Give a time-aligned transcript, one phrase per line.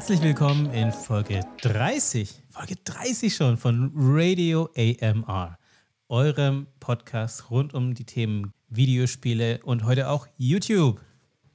[0.00, 5.58] Herzlich willkommen in Folge 30, Folge 30 schon von Radio AMR,
[6.08, 11.02] eurem Podcast rund um die Themen Videospiele und heute auch YouTube.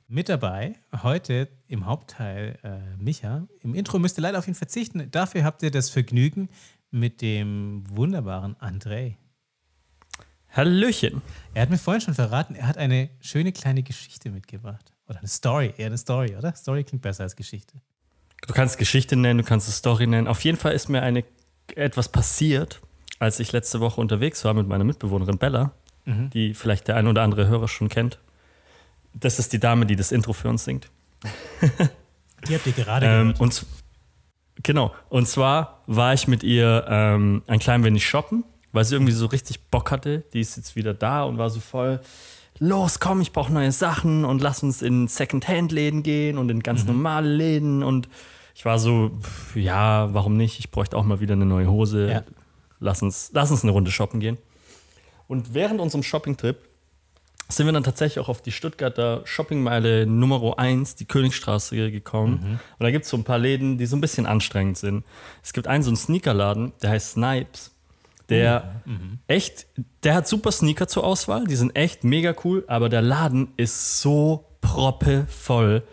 [0.08, 3.48] Mit dabei heute im Hauptteil äh, Micha.
[3.62, 5.10] Im Intro müsst ihr leider auf ihn verzichten.
[5.10, 6.50] Dafür habt ihr das Vergnügen
[6.92, 9.16] mit dem wunderbaren André.
[10.50, 11.24] Hallöchen.
[11.56, 14.94] Er hat mir vorhin schon verraten, er hat eine schöne kleine Geschichte mitgebracht.
[15.08, 16.54] Oder eine Story, eher eine Story, oder?
[16.54, 17.82] Story klingt besser als Geschichte.
[18.48, 20.28] Du kannst Geschichte nennen, du kannst es Story nennen.
[20.28, 21.24] Auf jeden Fall ist mir eine,
[21.76, 22.82] etwas passiert,
[23.20, 25.72] als ich letzte Woche unterwegs war mit meiner Mitbewohnerin Bella,
[26.06, 26.30] mhm.
[26.30, 28.20] die vielleicht der ein oder andere Hörer schon kennt.
[29.14, 30.90] Das ist die Dame, die das Intro für uns singt.
[32.48, 33.40] die habt ihr gerade ähm, gehört.
[33.40, 33.66] Und,
[34.62, 34.94] genau.
[35.10, 39.26] Und zwar war ich mit ihr ähm, ein klein wenig shoppen, weil sie irgendwie so
[39.28, 40.24] richtig Bock hatte.
[40.34, 42.02] Die ist jetzt wieder da und war so voll
[42.60, 46.82] los, komm, ich brauche neue Sachen und lass uns in Second-Hand-Läden gehen und in ganz
[46.84, 46.94] mhm.
[46.94, 47.84] normale Läden.
[47.84, 48.08] Und
[48.54, 49.12] ich war so,
[49.54, 50.60] ja, warum nicht?
[50.60, 52.12] Ich bräuchte auch mal wieder eine neue Hose.
[52.12, 52.24] Ja.
[52.80, 54.38] Lass, uns, lass uns eine Runde shoppen gehen.
[55.28, 56.58] Und während unserem Shopping-Trip
[57.48, 62.40] sind wir dann tatsächlich auch auf die Stuttgarter Shoppingmeile Nummer 1, die Königstraße, gekommen.
[62.42, 62.52] Mhm.
[62.80, 65.04] Und da gibt es so ein paar Läden, die so ein bisschen anstrengend sind.
[65.44, 67.75] Es gibt einen so einen Sneakerladen, der heißt Snipes.
[68.30, 69.20] Der mhm.
[69.28, 69.68] echt,
[70.04, 74.02] der hat super Sneaker zur Auswahl, die sind echt mega cool, aber der Laden ist
[74.02, 75.84] so proppevoll.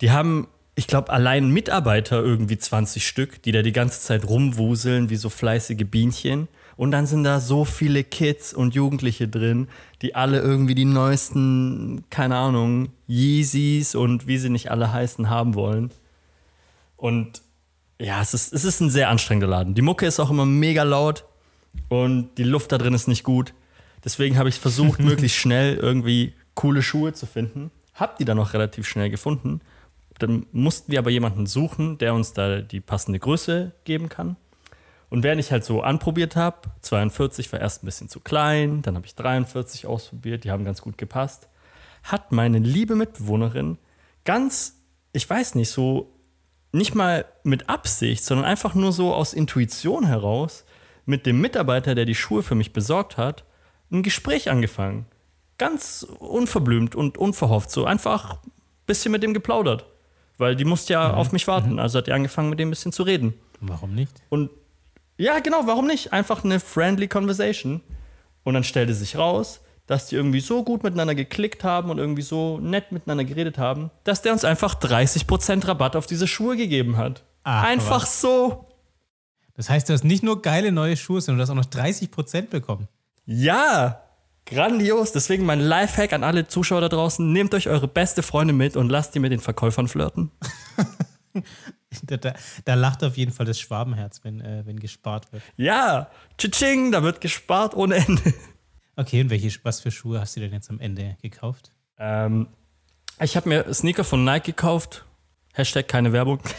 [0.00, 5.10] Die haben, ich glaube, allein Mitarbeiter irgendwie 20 Stück, die da die ganze Zeit rumwuseln
[5.10, 6.48] wie so fleißige Bienchen.
[6.76, 9.68] Und dann sind da so viele Kids und Jugendliche drin,
[10.02, 15.54] die alle irgendwie die neuesten, keine Ahnung, Yeezys und wie sie nicht alle heißen haben
[15.54, 15.90] wollen.
[16.96, 17.40] Und
[17.98, 19.74] ja, es ist, es ist ein sehr anstrengender Laden.
[19.74, 21.24] Die Mucke ist auch immer mega laut
[21.88, 23.54] und die Luft da drin ist nicht gut.
[24.04, 27.70] Deswegen habe ich versucht, möglichst schnell irgendwie coole Schuhe zu finden.
[27.94, 29.60] Hab die dann auch relativ schnell gefunden.
[30.18, 34.36] Dann mussten wir aber jemanden suchen, der uns da die passende Größe geben kann.
[35.08, 38.96] Und während ich halt so anprobiert habe, 42 war erst ein bisschen zu klein, dann
[38.96, 41.48] habe ich 43 ausprobiert, die haben ganz gut gepasst,
[42.02, 43.78] hat meine liebe Mitbewohnerin
[44.24, 44.80] ganz,
[45.12, 46.12] ich weiß nicht, so
[46.72, 50.64] nicht mal mit Absicht, sondern einfach nur so aus Intuition heraus
[51.06, 53.44] mit dem Mitarbeiter, der die Schuhe für mich besorgt hat,
[53.90, 55.06] ein Gespräch angefangen.
[55.58, 57.70] Ganz unverblümt und unverhofft.
[57.70, 58.50] So einfach ein
[58.86, 59.86] bisschen mit dem geplaudert.
[60.36, 61.14] Weil die musste ja mhm.
[61.14, 61.74] auf mich warten.
[61.74, 61.78] Mhm.
[61.78, 63.34] Also hat die angefangen, mit dem ein bisschen zu reden.
[63.60, 64.12] Warum nicht?
[64.28, 64.50] Und
[65.16, 66.12] ja, genau, warum nicht?
[66.12, 67.80] Einfach eine friendly Conversation.
[68.44, 72.22] Und dann stellte sich raus, dass die irgendwie so gut miteinander geklickt haben und irgendwie
[72.22, 76.96] so nett miteinander geredet haben, dass der uns einfach 30% Rabatt auf diese Schuhe gegeben
[76.96, 77.22] hat.
[77.44, 78.20] Ach, einfach was.
[78.20, 78.65] so.
[79.56, 82.48] Das heißt, du hast nicht nur geile neue Schuhe, sondern du hast auch noch 30%
[82.48, 82.88] bekommen.
[83.24, 84.02] Ja,
[84.44, 85.12] grandios.
[85.12, 88.90] Deswegen mein Lifehack an alle Zuschauer da draußen: Nehmt euch eure beste Freundin mit und
[88.90, 90.30] lasst die mit den Verkäufern flirten.
[92.02, 92.34] da, da,
[92.64, 95.42] da, lacht auf jeden Fall das Schwabenherz, wenn, äh, wenn gespart wird.
[95.56, 98.34] Ja, tsching, da wird gespart ohne Ende.
[98.96, 101.70] Okay, und welche, was für Schuhe hast du denn jetzt am Ende gekauft?
[101.98, 102.48] Ähm,
[103.20, 105.04] ich habe mir Sneaker von Nike gekauft.
[105.54, 106.40] Hashtag keine Werbung.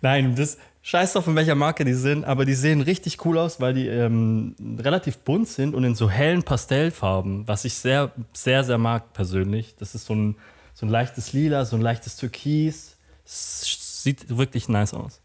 [0.00, 3.60] Nein, das scheiß drauf, von welcher Marke die sind, aber die sehen richtig cool aus,
[3.60, 8.64] weil die ähm, relativ bunt sind und in so hellen Pastellfarben, was ich sehr, sehr,
[8.64, 9.76] sehr mag persönlich.
[9.76, 10.36] Das ist so ein,
[10.74, 12.96] so ein leichtes Lila, so ein leichtes Türkis.
[13.24, 15.22] Sieht wirklich nice aus.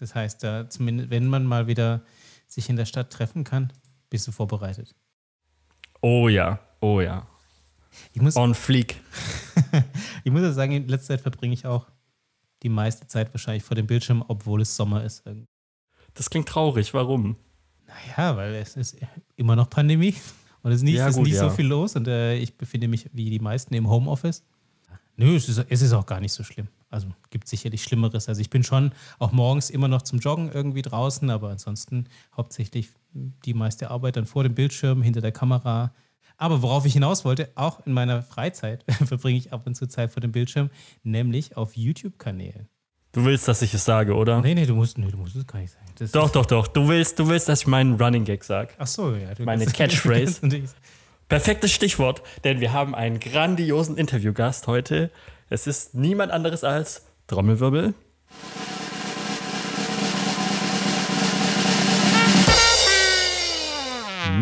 [0.00, 2.02] Das heißt, da zumindest, wenn man mal wieder
[2.48, 3.72] sich in der Stadt treffen kann,
[4.10, 4.94] bist du vorbereitet.
[6.02, 7.26] Oh ja, oh ja.
[8.12, 9.00] Ich muss, On fleek.
[10.24, 11.86] ich muss ja sagen, in letzter Zeit verbringe ich auch
[12.66, 15.22] die meiste Zeit wahrscheinlich vor dem Bildschirm, obwohl es Sommer ist.
[16.14, 16.92] Das klingt traurig.
[16.94, 17.36] Warum?
[17.86, 18.96] Naja, weil es ist
[19.36, 20.14] immer noch Pandemie
[20.62, 21.48] und es ist nicht, ja, gut, ist nicht ja.
[21.48, 24.42] so viel los und äh, ich befinde mich wie die meisten im Homeoffice.
[25.16, 26.66] Nö, es ist, es ist auch gar nicht so schlimm.
[26.90, 28.28] Also gibt sicherlich Schlimmeres.
[28.28, 32.90] Also ich bin schon auch morgens immer noch zum Joggen irgendwie draußen, aber ansonsten hauptsächlich
[33.14, 35.94] die meiste Arbeit dann vor dem Bildschirm, hinter der Kamera,
[36.38, 40.12] aber worauf ich hinaus wollte, auch in meiner Freizeit verbringe ich ab und zu Zeit
[40.12, 40.70] vor dem Bildschirm,
[41.02, 42.68] nämlich auf YouTube-Kanälen.
[43.12, 44.42] Du willst, dass ich es sage, oder?
[44.42, 45.86] Nee, nee, du musst, nee, du musst es gar nicht sagen.
[45.98, 46.66] Das doch, doch, doch.
[46.66, 48.74] Du willst, du willst, dass ich meinen Running Gag sage.
[48.76, 49.30] Ach so, ja.
[49.38, 50.40] Meine Catchphrase.
[51.28, 55.10] Perfektes Stichwort, denn wir haben einen grandiosen Interviewgast heute.
[55.48, 57.94] Es ist niemand anderes als Trommelwirbel.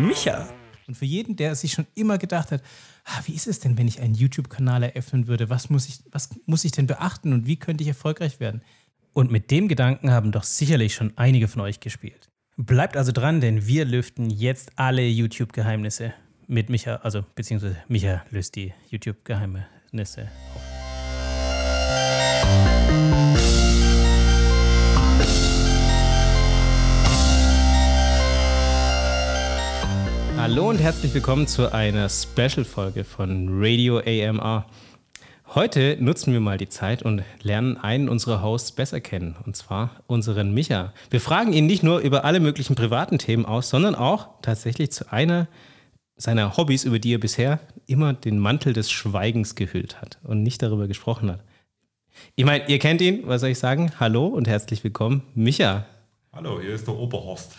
[0.01, 0.47] Micha.
[0.87, 2.61] Und für jeden, der sich schon immer gedacht hat,
[3.05, 5.49] ah, wie ist es denn, wenn ich einen YouTube-Kanal eröffnen würde?
[5.49, 8.61] Was muss, ich, was muss ich denn beachten und wie könnte ich erfolgreich werden?
[9.13, 12.29] Und mit dem Gedanken haben doch sicherlich schon einige von euch gespielt.
[12.57, 16.13] Bleibt also dran, denn wir lüften jetzt alle YouTube-Geheimnisse.
[16.47, 20.74] mit Micha, also beziehungsweise Micha löst die YouTube-Geheimnisse auf.
[30.47, 34.67] Hallo und herzlich willkommen zu einer Special-Folge von Radio AMR.
[35.55, 40.03] Heute nutzen wir mal die Zeit und lernen einen unserer Hosts besser kennen, und zwar
[40.05, 40.93] unseren Micha.
[41.09, 45.11] Wir fragen ihn nicht nur über alle möglichen privaten Themen aus, sondern auch tatsächlich zu
[45.11, 45.47] einer
[46.15, 50.61] seiner Hobbys, über die er bisher immer den Mantel des Schweigens gehüllt hat und nicht
[50.61, 51.39] darüber gesprochen hat.
[52.35, 53.93] Ich meine, ihr kennt ihn, was soll ich sagen?
[53.99, 55.87] Hallo und herzlich willkommen, Micha.
[56.35, 57.55] Hallo, hier ist der Oberhorst.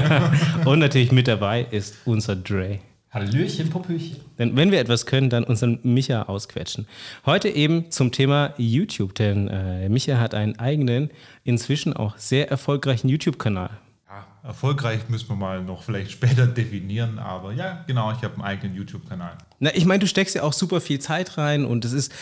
[0.64, 2.78] und natürlich mit dabei ist unser Dre.
[3.10, 4.16] Hallöchen, Popöchen.
[4.38, 6.86] Denn wenn wir etwas können, dann unseren Micha ausquetschen.
[7.26, 11.10] Heute eben zum Thema YouTube, denn äh, Micha hat einen eigenen,
[11.44, 13.68] inzwischen auch sehr erfolgreichen YouTube-Kanal.
[14.08, 18.42] Ja, erfolgreich müssen wir mal noch vielleicht später definieren, aber ja, genau, ich habe einen
[18.42, 19.36] eigenen YouTube-Kanal.
[19.58, 22.14] Na, ich meine, du steckst ja auch super viel Zeit rein und es ist,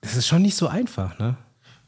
[0.00, 1.36] das ist schon nicht so einfach, ne?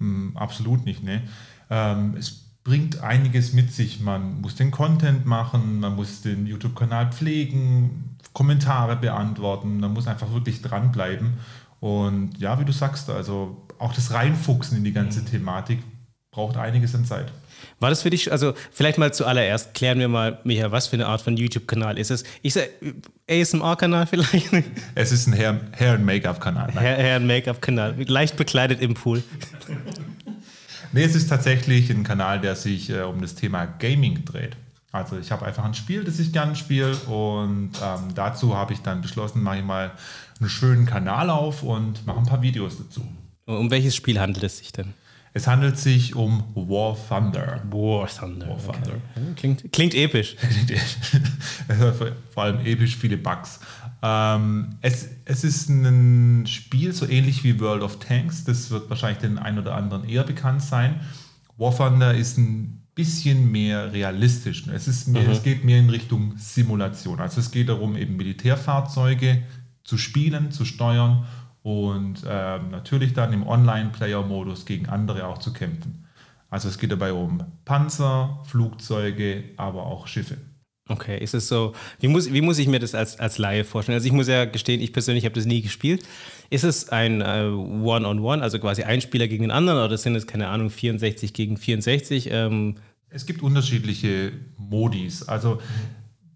[0.00, 1.22] Hm, absolut nicht, ne?
[1.70, 4.00] Ähm, es bringt einiges mit sich.
[4.00, 10.32] Man muss den Content machen, man muss den YouTube-Kanal pflegen, Kommentare beantworten, man muss einfach
[10.32, 11.34] wirklich dranbleiben.
[11.80, 15.26] Und ja, wie du sagst, also auch das Reinfuchsen in die ganze mhm.
[15.26, 15.78] Thematik
[16.30, 17.32] braucht einiges an Zeit.
[17.78, 21.06] War das für dich, also vielleicht mal zuallererst, klären wir mal, Micha, was für eine
[21.06, 22.24] Art von YouTube-Kanal ist es?
[22.42, 22.68] Ich sage,
[23.28, 24.50] ASMR-Kanal vielleicht?
[24.94, 26.72] Es ist ein Hair- und Make-up-Kanal.
[26.74, 29.22] Hair- und Make-up-Kanal, leicht bekleidet im Pool.
[30.92, 34.56] Nee, es ist tatsächlich ein Kanal, der sich äh, um das Thema Gaming dreht.
[34.92, 38.80] Also ich habe einfach ein Spiel, das ich gerne spiele und ähm, dazu habe ich
[38.80, 39.92] dann beschlossen, mache ich mal
[40.40, 43.06] einen schönen Kanal auf und mache ein paar Videos dazu.
[43.46, 44.94] Um welches Spiel handelt es sich denn?
[45.32, 47.62] Es handelt sich um War Thunder.
[47.70, 48.48] War Thunder.
[48.48, 48.94] War Thunder.
[49.14, 49.32] Okay.
[49.36, 50.36] Klingt, klingt episch.
[52.34, 53.60] Vor allem episch viele Bugs.
[54.02, 58.44] Ähm, es, es ist ein Spiel so ähnlich wie World of Tanks.
[58.44, 61.00] Das wird wahrscheinlich den einen oder anderen eher bekannt sein.
[61.56, 64.66] War Thunder ist ein bisschen mehr realistisch.
[64.66, 65.30] Es, ist mehr, mhm.
[65.30, 67.20] es geht mehr in Richtung Simulation.
[67.20, 69.42] Also es geht darum, eben Militärfahrzeuge
[69.84, 71.26] zu spielen, zu steuern
[71.62, 76.06] und äh, natürlich dann im Online-Player-Modus gegen andere auch zu kämpfen.
[76.48, 80.36] Also es geht dabei um Panzer, Flugzeuge, aber auch Schiffe.
[80.88, 83.94] Okay, ist es so, wie muss, wie muss ich mir das als, als Laie vorstellen?
[83.94, 86.02] Also ich muss ja gestehen, ich persönlich habe das nie gespielt.
[86.50, 89.96] Ist es ein äh, One-on-One, -on -one, also quasi ein Spieler gegen den anderen oder
[89.96, 92.28] sind es, keine Ahnung, 64 gegen 64?
[92.32, 92.74] Ähm
[93.08, 95.22] es gibt unterschiedliche Modis.
[95.28, 95.60] Also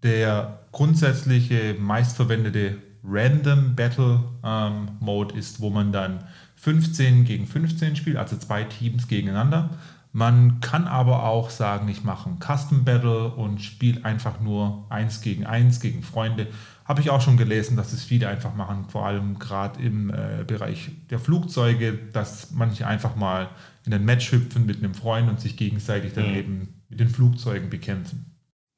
[0.03, 6.23] der grundsätzliche meistverwendete Random Battle ähm, Mode ist, wo man dann
[6.55, 9.69] 15 gegen 15 spielt, also zwei Teams gegeneinander.
[10.11, 15.19] Man kann aber auch sagen, ich mache ein Custom Battle und spiele einfach nur eins
[15.19, 16.47] gegen eins gegen Freunde.
[16.85, 20.45] Habe ich auch schon gelesen, dass es viele einfach machen, vor allem gerade im äh,
[20.47, 23.49] Bereich der Flugzeuge, dass manche einfach mal
[23.85, 26.35] in ein Match hüpfen mit einem Freund und sich gegenseitig dann mhm.
[26.35, 28.34] eben mit den Flugzeugen bekämpfen.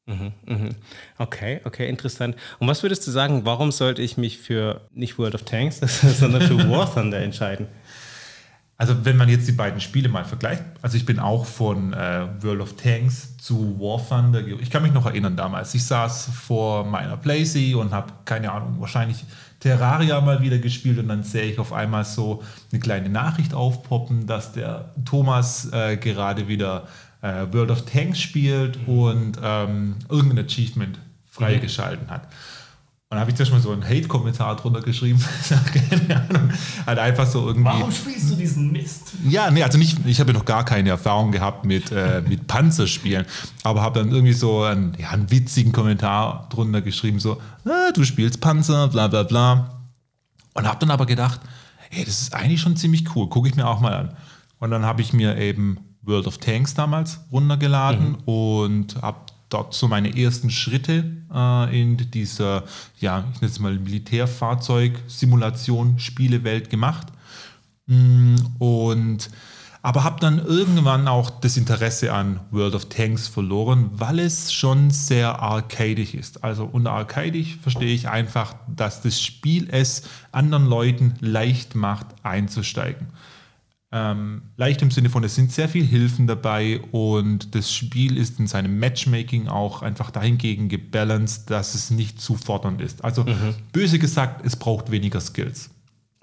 [0.07, 0.69] Mhm, mhm.
[1.17, 2.35] Okay, okay, interessant.
[2.59, 5.79] Und was würdest du sagen, warum sollte ich mich für nicht World of Tanks,
[6.19, 7.67] sondern für War Thunder entscheiden?
[8.79, 12.27] Also wenn man jetzt die beiden Spiele mal vergleicht, also ich bin auch von äh,
[12.41, 16.85] World of Tanks zu War Thunder, ich kann mich noch erinnern damals, ich saß vor
[16.85, 19.25] meiner Playsee und habe, keine Ahnung, wahrscheinlich
[19.59, 24.27] Terraria mal wieder gespielt und dann sehe ich auf einmal so eine kleine Nachricht aufpoppen,
[24.27, 26.87] dass der Thomas äh, gerade wieder
[27.21, 28.99] äh, World of Tanks spielt mhm.
[28.99, 32.11] und ähm, irgendein Achievement freigeschalten mhm.
[32.11, 32.27] hat.
[33.09, 35.23] Und dann habe ich da schon mal so einen Hate-Kommentar drunter geschrieben.
[35.73, 36.51] keine Ahnung.
[36.85, 37.63] Halt einfach so irgendwie.
[37.63, 39.13] Warum spielst du diesen Mist?
[39.29, 42.47] Ja, nee, also nicht, ich habe ja noch gar keine Erfahrung gehabt mit, äh, mit
[42.47, 43.25] Panzerspielen,
[43.63, 48.03] aber habe dann irgendwie so einen, ja, einen witzigen Kommentar drunter geschrieben, so, ah, du
[48.03, 49.79] spielst Panzer, bla bla bla.
[50.53, 51.39] Und habe dann aber gedacht,
[51.89, 54.17] hey, das ist eigentlich schon ziemlich cool, gucke ich mir auch mal an.
[54.59, 58.17] Und dann habe ich mir eben World of Tanks damals runtergeladen mhm.
[58.25, 62.63] und habe dort so meine ersten Schritte äh, in dieser,
[62.99, 67.07] ja, ich nenne es mal Militärfahrzeug-Simulation, Spielewelt gemacht.
[67.87, 69.29] Mm, und
[69.81, 74.91] aber habe dann irgendwann auch das Interesse an World of Tanks verloren, weil es schon
[74.91, 76.43] sehr arcadisch ist.
[76.43, 83.07] Also unter arcadisch verstehe ich einfach, dass das Spiel es anderen Leuten leicht macht, einzusteigen.
[83.91, 88.37] Ähm, leicht im Sinne von, es sind sehr viele Hilfen dabei und das Spiel ist
[88.37, 93.05] in seinem Matchmaking auch einfach dahingegen gebalanced, dass es nicht zu fordernd ist.
[93.05, 93.55] Also mhm.
[93.71, 95.69] böse gesagt, es braucht weniger Skills.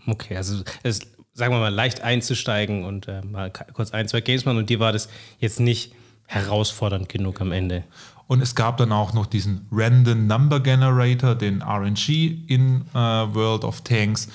[0.07, 1.01] Okay, also es
[1.35, 4.81] sagen wir mal leicht einzusteigen und äh, mal kurz ein, zwei Games machen und dir
[4.81, 5.09] war das
[5.41, 5.93] jetzt nicht
[6.27, 7.85] herausfordernd genug am Ende.
[8.27, 12.09] Und es gab dann auch noch diesen Random Number Generator, den RNG
[12.47, 14.29] in äh, World of Tanks,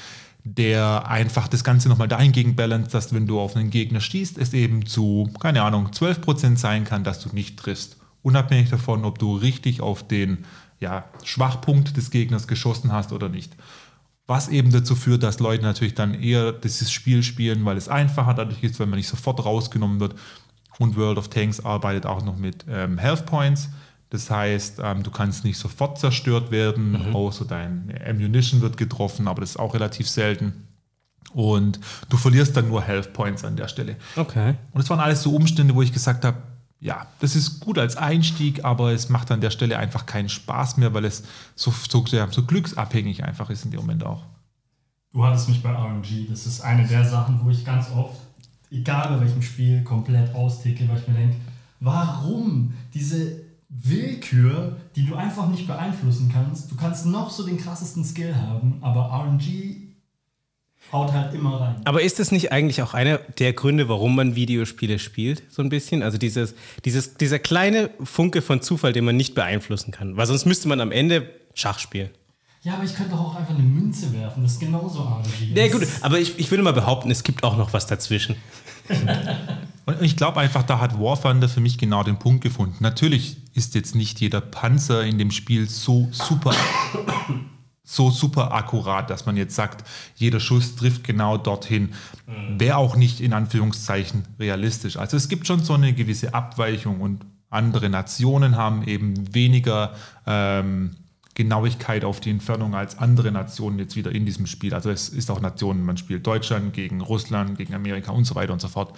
[0.55, 4.53] der einfach das Ganze nochmal dahingegen balanced, dass wenn du auf einen Gegner schießt, es
[4.53, 7.97] eben zu, keine Ahnung, 12% sein kann, dass du nicht triffst.
[8.23, 10.45] Unabhängig davon, ob du richtig auf den
[10.79, 13.55] ja, Schwachpunkt des Gegners geschossen hast oder nicht.
[14.25, 18.33] Was eben dazu führt, dass Leute natürlich dann eher dieses Spiel spielen, weil es einfacher
[18.33, 20.15] dadurch ist, wenn man nicht sofort rausgenommen wird.
[20.79, 23.69] Und World of Tanks arbeitet auch noch mit ähm, Health Points.
[24.09, 27.15] Das heißt, ähm, du kannst nicht sofort zerstört werden, mhm.
[27.15, 30.67] außer deine Ammunition wird getroffen, aber das ist auch relativ selten.
[31.33, 33.97] Und du verlierst dann nur Health Points an der Stelle.
[34.15, 34.55] Okay.
[34.71, 36.37] Und es waren alles so Umstände, wo ich gesagt habe,
[36.79, 40.77] ja, das ist gut als Einstieg, aber es macht an der Stelle einfach keinen Spaß
[40.77, 41.23] mehr, weil es
[41.55, 44.23] so, so, so glücksabhängig einfach ist in dem Moment auch.
[45.11, 46.27] Du hattest mich bei RNG.
[46.29, 48.15] Das ist eine der Sachen, wo ich ganz oft,
[48.71, 51.35] egal bei welchem Spiel, komplett austicke, weil ich mir denke,
[51.79, 56.71] warum diese Willkür, die du einfach nicht beeinflussen kannst?
[56.71, 59.89] Du kannst noch so den krassesten Skill haben, aber RNG
[60.91, 61.75] haut halt immer rein.
[61.85, 65.69] Aber ist das nicht eigentlich auch einer der Gründe, warum man Videospiele spielt, so ein
[65.69, 66.01] bisschen?
[66.01, 70.17] Also dieses, dieses, dieser kleine Funke von Zufall, den man nicht beeinflussen kann.
[70.17, 72.09] Weil sonst müsste man am Ende Schach spielen.
[72.61, 74.43] Ja, aber ich könnte doch auch einfach eine Münze werfen.
[74.43, 75.55] Das ist genauso RNG.
[75.55, 78.35] Ja, gut, aber ich, ich würde mal behaupten, es gibt auch noch was dazwischen.
[79.85, 82.75] Und ich glaube einfach, da hat War Thunder für mich genau den Punkt gefunden.
[82.79, 86.55] Natürlich ist jetzt nicht jeder Panzer in dem Spiel so super
[87.83, 89.83] so super akkurat, dass man jetzt sagt,
[90.15, 91.89] jeder Schuss trifft genau dorthin.
[92.27, 92.59] Mhm.
[92.59, 94.95] Wäre auch nicht in Anführungszeichen realistisch.
[94.95, 99.95] Also es gibt schon so eine gewisse Abweichung und andere Nationen haben eben weniger
[100.27, 100.95] ähm,
[101.33, 104.73] Genauigkeit auf die Entfernung als andere Nationen jetzt wieder in diesem Spiel.
[104.73, 108.53] Also es ist auch Nationen, man spielt Deutschland gegen Russland, gegen Amerika und so weiter
[108.53, 108.95] und so fort.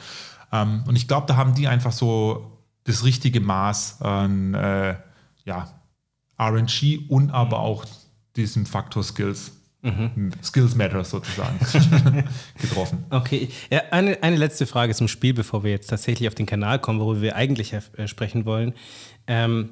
[0.51, 4.95] Ähm, und ich glaube, da haben die einfach so das richtige Maß an äh,
[5.45, 5.81] ja,
[6.39, 7.85] RNG und aber auch
[8.35, 9.51] diesem Faktor Skills.
[9.83, 10.31] Mhm.
[10.43, 11.57] Skills Matter sozusagen
[12.61, 13.03] getroffen.
[13.09, 16.77] Okay, ja, eine, eine letzte Frage zum Spiel, bevor wir jetzt tatsächlich auf den Kanal
[16.79, 18.73] kommen, worüber wir eigentlich äh, sprechen wollen.
[19.25, 19.71] Ähm,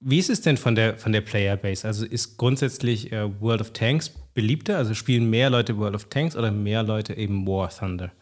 [0.00, 1.86] wie ist es denn von der, von der Playerbase?
[1.86, 4.76] Also ist grundsätzlich äh, World of Tanks beliebter?
[4.76, 8.12] Also spielen mehr Leute World of Tanks oder mehr Leute eben War Thunder?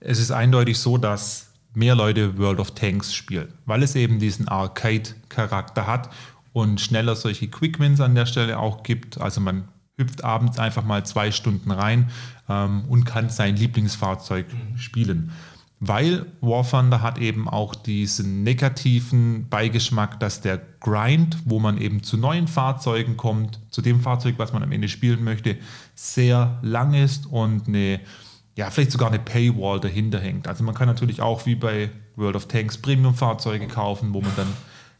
[0.00, 4.48] Es ist eindeutig so, dass mehr Leute World of Tanks spielen, weil es eben diesen
[4.48, 6.10] Arcade-Charakter hat
[6.52, 9.20] und schneller solche Quick Wins an der Stelle auch gibt.
[9.20, 9.68] Also man
[9.98, 12.10] hüpft abends einfach mal zwei Stunden rein
[12.48, 14.78] ähm, und kann sein Lieblingsfahrzeug mhm.
[14.78, 15.32] spielen.
[15.78, 22.02] Weil War Thunder hat eben auch diesen negativen Beigeschmack, dass der Grind, wo man eben
[22.02, 25.58] zu neuen Fahrzeugen kommt, zu dem Fahrzeug, was man am Ende spielen möchte,
[25.94, 28.00] sehr lang ist und eine,
[28.56, 30.48] ja, vielleicht sogar eine Paywall dahinter hängt.
[30.48, 34.48] Also man kann natürlich auch wie bei World of Tanks Premium-Fahrzeuge kaufen, wo man dann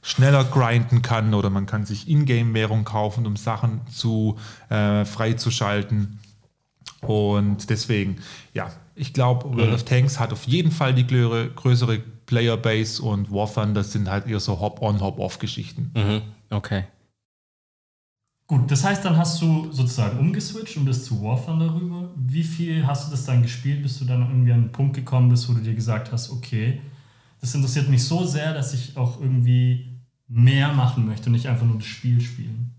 [0.03, 6.21] schneller grinden kann oder man kann sich Ingame-Währung kaufen, um Sachen zu äh, freizuschalten.
[7.01, 8.19] Und deswegen,
[8.53, 9.75] ja, ich glaube, World mhm.
[9.75, 14.27] of Tanks hat auf jeden Fall die größere, größere Playerbase und War Thunder sind halt
[14.27, 15.93] eher so Hop-on, Hop-off-Geschichten.
[15.95, 16.23] Mhm.
[16.51, 16.85] Okay.
[18.49, 22.11] Gut, das heißt, dann hast du sozusagen umgeswitcht und bist zu War Thunder rüber.
[22.15, 25.29] Wie viel hast du das dann gespielt, bis du dann irgendwie an einen Punkt gekommen
[25.29, 26.81] bist, wo du dir gesagt hast, okay,
[27.41, 29.97] das interessiert mich so sehr, dass ich auch irgendwie
[30.29, 32.73] mehr machen möchte und nicht einfach nur das Spiel spielen.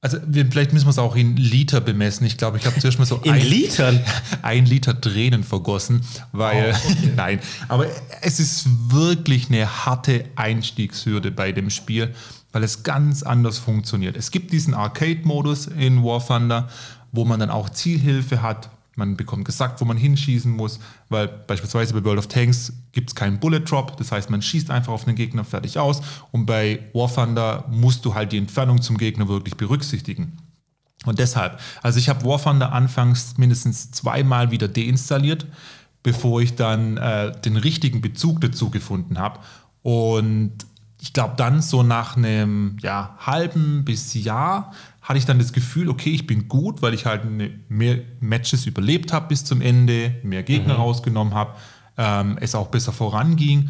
[0.00, 2.26] Also wir, vielleicht müssen wir es auch in Liter bemessen.
[2.26, 4.00] Ich glaube, ich habe zuerst mal so in ein, Litern
[4.42, 6.00] ein Liter Tränen vergossen,
[6.32, 7.12] weil oh, okay.
[7.16, 7.86] nein, aber
[8.20, 12.12] es ist wirklich eine harte Einstiegshürde bei dem Spiel,
[12.52, 14.16] weil es ganz anders funktioniert.
[14.16, 16.68] Es gibt diesen Arcade-Modus in War Thunder,
[17.10, 20.78] wo man dann auch Zielhilfe hat, man bekommt gesagt, wo man hinschießen muss,
[21.08, 24.70] weil beispielsweise bei World of Tanks gibt es keinen Bullet Drop, das heißt, man schießt
[24.70, 28.82] einfach auf den Gegner fertig aus und bei War Thunder musst du halt die Entfernung
[28.82, 30.36] zum Gegner wirklich berücksichtigen.
[31.04, 35.46] Und deshalb, also ich habe War Thunder anfangs mindestens zweimal wieder deinstalliert,
[36.02, 39.40] bevor ich dann äh, den richtigen Bezug dazu gefunden habe.
[39.82, 40.52] Und
[41.02, 45.88] ich glaube, dann so nach einem ja, halben bis Jahr hatte ich dann das Gefühl,
[45.88, 47.22] okay, ich bin gut, weil ich halt
[47.68, 50.80] mehr Matches überlebt habe bis zum Ende, mehr Gegner mhm.
[50.80, 51.54] rausgenommen habe,
[51.98, 53.68] ähm, es auch besser voranging.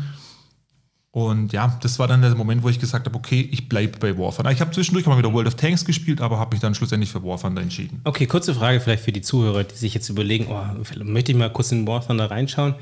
[1.11, 4.19] Und ja, das war dann der Moment, wo ich gesagt habe, okay, ich bleibe bei
[4.19, 4.53] War Thunder.
[4.53, 7.25] Ich habe zwischendurch mal wieder World of Tanks gespielt, aber habe mich dann schlussendlich für
[7.25, 8.03] War Thunder entschieden.
[8.05, 10.63] Okay, kurze Frage vielleicht für die Zuhörer, die sich jetzt überlegen, oh,
[11.03, 12.75] möchte ich mal kurz in War Thunder reinschauen.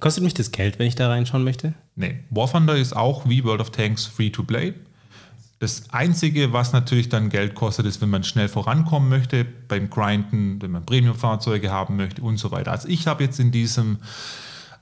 [0.00, 1.74] Kostet mich das Geld, wenn ich da reinschauen möchte?
[1.96, 4.74] Nee, War Thunder ist auch wie World of Tanks free to play.
[5.58, 10.62] Das Einzige, was natürlich dann Geld kostet, ist, wenn man schnell vorankommen möchte, beim Grinden,
[10.62, 12.70] wenn man Premium-Fahrzeuge haben möchte und so weiter.
[12.70, 13.98] Also ich habe jetzt in diesem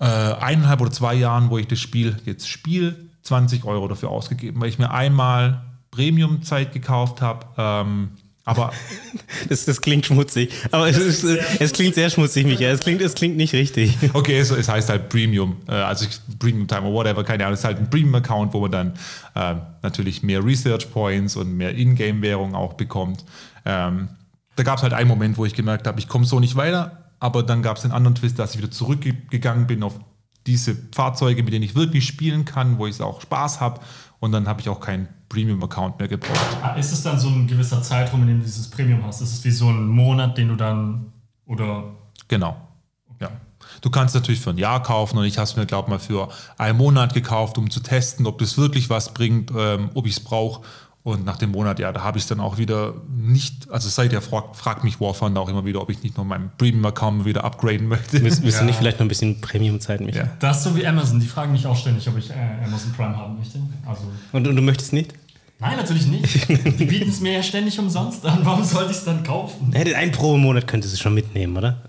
[0.00, 4.61] äh, eineinhalb oder zwei Jahren, wo ich das Spiel jetzt spiele, 20 Euro dafür ausgegeben,
[4.61, 7.46] weil ich mir einmal Premium-Zeit gekauft habe.
[7.56, 8.11] Ähm,
[8.47, 8.73] aber
[9.49, 10.55] das, das klingt schmutzig.
[10.71, 12.73] Aber es, ist, es klingt sehr schmutzig, Michael.
[12.73, 13.99] Es klingt, es klingt nicht richtig.
[14.15, 15.57] Okay, es, es heißt halt Premium.
[15.69, 16.07] Äh, also
[16.38, 17.55] Premium Time oder whatever, keine Ahnung.
[17.55, 18.95] Es ist halt ein Premium-Account, wo man dann
[19.35, 23.25] äh, natürlich mehr Research Points und mehr Ingame-Währung auch bekommt.
[23.65, 24.09] Ähm,
[24.55, 27.11] da gab es halt einen Moment, wo ich gemerkt habe, ich komme so nicht weiter.
[27.19, 29.99] Aber dann gab es einen anderen Twist, dass ich wieder zurückgegangen bin auf
[30.47, 33.81] diese Fahrzeuge, mit denen ich wirklich spielen kann, wo ich auch Spaß habe.
[34.18, 36.58] Und dann habe ich auch keinen Premium-Account mehr gebraucht.
[36.62, 39.20] Ah, ist es dann so ein gewisser Zeitraum, in dem du dieses Premium hast?
[39.20, 41.12] Ist es wie so ein Monat, den du dann
[41.46, 41.85] oder.
[42.28, 42.56] Genau.
[43.20, 43.30] Ja.
[43.80, 45.99] Du kannst natürlich für ein Jahr kaufen und ich habe es mir, glaube ich, mal
[45.99, 50.14] für einen Monat gekauft, um zu testen, ob das wirklich was bringt, ähm, ob ich
[50.14, 50.62] es brauche.
[51.06, 54.20] Und nach dem Monat, ja, da habe ich es dann auch wieder nicht, also seither
[54.20, 57.44] fragt, fragt mich War Thunder auch immer wieder, ob ich nicht noch meinen Premium-Account wieder
[57.44, 58.18] upgraden möchte.
[58.18, 58.62] Müsst, müsst ja.
[58.62, 60.26] du nicht vielleicht noch ein bisschen Premium-Zeit, Michael?
[60.26, 60.32] Ja.
[60.40, 62.34] Das ist so wie Amazon, die fragen mich auch ständig, ob ich äh,
[62.64, 63.60] Amazon Prime haben möchte.
[63.86, 65.14] Also und, und du möchtest nicht?
[65.60, 66.48] Nein, natürlich nicht.
[66.48, 68.40] Die bieten es mir ja ständig umsonst an.
[68.42, 69.70] Warum sollte ich es dann kaufen?
[69.72, 71.82] Ja, den einen pro Monat könntest du schon mitnehmen, oder?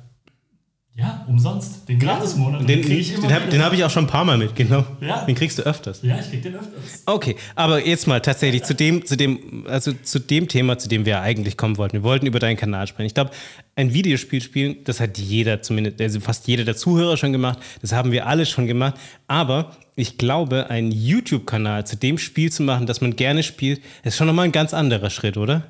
[0.98, 1.88] Ja, umsonst.
[1.88, 2.68] Den Gratis-Monat.
[2.68, 4.88] Den, den, den habe hab ich auch schon ein paar Mal mitgenommen.
[5.00, 5.24] Ja.
[5.26, 6.02] Den kriegst du öfters.
[6.02, 7.04] Ja, ich krieg den öfters.
[7.06, 11.06] Okay, aber jetzt mal tatsächlich zu dem, zu dem, also zu dem Thema, zu dem
[11.06, 11.98] wir eigentlich kommen wollten.
[11.98, 13.06] Wir wollten über deinen Kanal sprechen.
[13.06, 13.30] Ich glaube,
[13.76, 17.60] ein Videospiel spielen, das hat jeder, zumindest, also fast jeder der Zuhörer schon gemacht.
[17.84, 18.96] Das haben wir alle schon gemacht.
[19.28, 24.18] Aber ich glaube, einen YouTube-Kanal zu dem Spiel zu machen, das man gerne spielt, ist
[24.18, 25.68] schon nochmal ein ganz anderer Schritt, oder?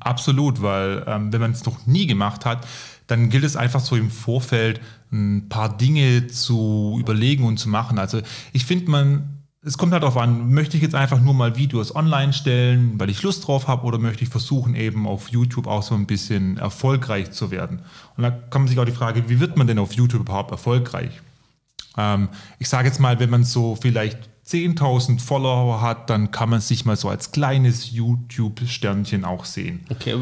[0.00, 2.66] Absolut, weil ähm, wenn man es noch nie gemacht hat,
[3.06, 4.80] dann gilt es einfach so im Vorfeld
[5.12, 7.98] ein paar Dinge zu überlegen und zu machen.
[7.98, 8.20] Also
[8.52, 11.94] ich finde, man, es kommt halt darauf an, möchte ich jetzt einfach nur mal Videos
[11.94, 15.82] online stellen, weil ich Lust drauf habe, oder möchte ich versuchen, eben auf YouTube auch
[15.82, 17.80] so ein bisschen erfolgreich zu werden?
[18.16, 20.50] Und da kann man sich auch die Frage, wie wird man denn auf YouTube überhaupt
[20.50, 21.20] erfolgreich?
[21.98, 26.60] Ähm, ich sage jetzt mal, wenn man so vielleicht 10.000 Follower hat, dann kann man
[26.60, 29.80] sich mal so als kleines YouTube-Sternchen auch sehen.
[29.90, 30.16] Okay,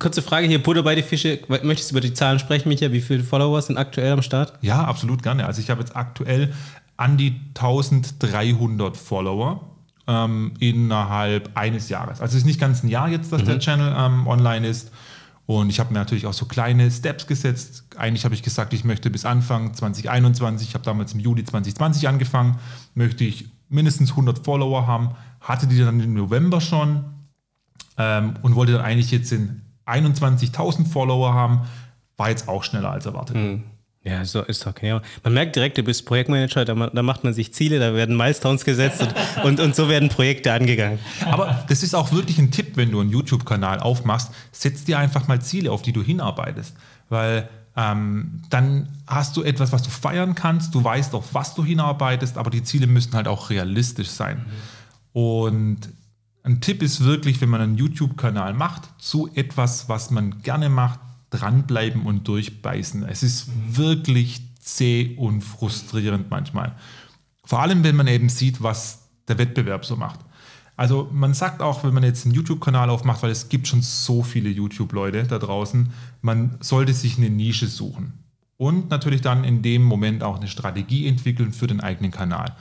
[0.00, 1.38] kurze Frage hier, Butter bei die Fische.
[1.62, 2.90] Möchtest du über die Zahlen sprechen, Micha?
[2.90, 4.54] Wie viele Follower sind aktuell am Start?
[4.60, 5.46] Ja, absolut gerne.
[5.46, 6.52] Also ich habe jetzt aktuell
[6.96, 9.60] an die 1300 Follower
[10.08, 12.20] ähm, innerhalb eines Jahres.
[12.20, 13.46] Also es ist nicht ganz ein Jahr jetzt, dass mhm.
[13.46, 14.90] der Channel ähm, online ist.
[15.46, 17.84] Und ich habe mir natürlich auch so kleine Steps gesetzt.
[17.96, 22.08] Eigentlich habe ich gesagt, ich möchte bis Anfang 2021, ich habe damals im Juli 2020
[22.08, 22.58] angefangen,
[22.94, 25.10] möchte ich mindestens 100 Follower haben.
[25.40, 27.04] Hatte die dann im November schon
[27.98, 31.62] ähm, und wollte dann eigentlich jetzt in 21.000 Follower haben.
[32.16, 33.36] War jetzt auch schneller als erwartet.
[33.36, 33.64] Mhm.
[34.04, 35.00] Ja, so ist okay.
[35.22, 38.66] Man merkt direkt, du bist Projektmanager, da, da macht man sich Ziele, da werden Milestones
[38.66, 39.14] gesetzt und,
[39.44, 40.98] und, und, so werden Projekte angegangen.
[41.24, 45.26] Aber das ist auch wirklich ein Tipp, wenn du einen YouTube-Kanal aufmachst, setz dir einfach
[45.26, 46.76] mal Ziele, auf die du hinarbeitest.
[47.08, 51.64] Weil ähm, dann hast du etwas, was du feiern kannst, du weißt, auf was du
[51.64, 54.44] hinarbeitest, aber die Ziele müssen halt auch realistisch sein.
[55.14, 55.20] Mhm.
[55.20, 55.78] Und
[56.42, 61.00] ein Tipp ist wirklich, wenn man einen YouTube-Kanal macht, zu etwas, was man gerne macht,
[61.34, 63.04] dranbleiben und durchbeißen.
[63.04, 66.74] Es ist wirklich zäh und frustrierend manchmal.
[67.44, 70.20] Vor allem, wenn man eben sieht, was der Wettbewerb so macht.
[70.76, 74.22] Also man sagt auch, wenn man jetzt einen YouTube-Kanal aufmacht, weil es gibt schon so
[74.22, 78.24] viele YouTube-Leute da draußen, man sollte sich eine Nische suchen.
[78.56, 82.56] Und natürlich dann in dem Moment auch eine Strategie entwickeln für den eigenen Kanal.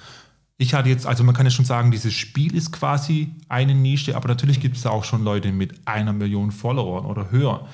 [0.58, 4.16] Ich hatte jetzt, also man kann ja schon sagen, dieses Spiel ist quasi eine Nische,
[4.16, 7.68] aber natürlich gibt es auch schon Leute mit einer Million Followern oder höher.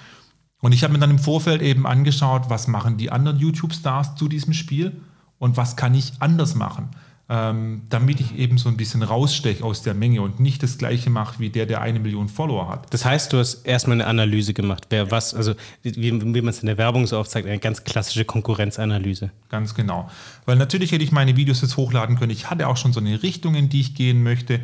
[0.61, 4.27] Und ich habe mir dann im Vorfeld eben angeschaut, was machen die anderen YouTube-Stars zu
[4.27, 4.93] diesem Spiel
[5.37, 6.89] und was kann ich anders machen,
[7.29, 11.09] ähm, damit ich eben so ein bisschen raussteche aus der Menge und nicht das gleiche
[11.09, 12.93] mache wie der, der eine Million Follower hat.
[12.93, 16.59] Das heißt, du hast erstmal eine Analyse gemacht, wer was, also wie, wie man es
[16.59, 19.31] in der Werbung so sagt, eine ganz klassische Konkurrenzanalyse.
[19.47, 20.09] Ganz genau.
[20.45, 22.31] Weil natürlich hätte ich meine Videos jetzt hochladen können.
[22.31, 24.59] Ich hatte auch schon so eine Richtung, in die ich gehen möchte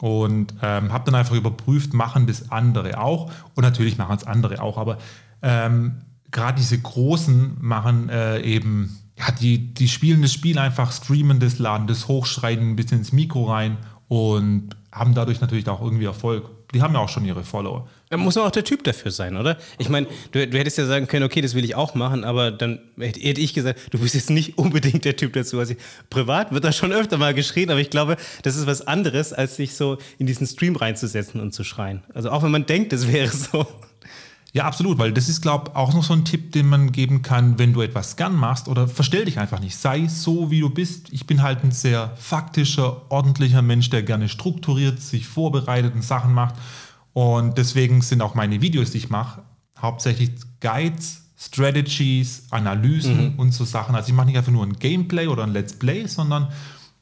[0.00, 4.62] und ähm, habe dann einfach überprüft, machen das andere auch und natürlich machen es andere
[4.62, 4.98] auch, aber
[5.42, 11.40] ähm, gerade diese Großen machen äh, eben, ja, die, die spielen das Spiel einfach, streamen
[11.40, 16.06] das, laden das hochschreien ein bisschen ins Mikro rein und haben dadurch natürlich auch irgendwie
[16.06, 16.50] Erfolg.
[16.72, 17.88] Die haben ja auch schon ihre Follower.
[18.10, 19.56] Da muss man auch der Typ dafür sein, oder?
[19.78, 22.50] Ich meine, du, du, hättest ja sagen können, okay, das will ich auch machen, aber
[22.50, 25.60] dann hätte, hätte ich gesagt, du bist jetzt nicht unbedingt der Typ dazu.
[25.60, 25.74] Also
[26.10, 29.54] privat wird da schon öfter mal geschrien, aber ich glaube, das ist was anderes, als
[29.54, 32.02] sich so in diesen Stream reinzusetzen und zu schreien.
[32.12, 33.64] Also auch wenn man denkt, das wäre so.
[34.52, 37.22] Ja, absolut, weil das ist, glaube ich, auch noch so ein Tipp, den man geben
[37.22, 39.76] kann, wenn du etwas gern machst oder verstell dich einfach nicht.
[39.76, 41.12] Sei so, wie du bist.
[41.12, 46.34] Ich bin halt ein sehr faktischer, ordentlicher Mensch, der gerne strukturiert, sich vorbereitet und Sachen
[46.34, 46.56] macht.
[47.12, 49.42] Und deswegen sind auch meine Videos, die ich mache,
[49.78, 53.38] hauptsächlich Guides Strategies, Analysen mhm.
[53.38, 53.94] und so Sachen.
[53.94, 56.48] Also ich mache nicht einfach nur ein Gameplay oder ein Let's Play, sondern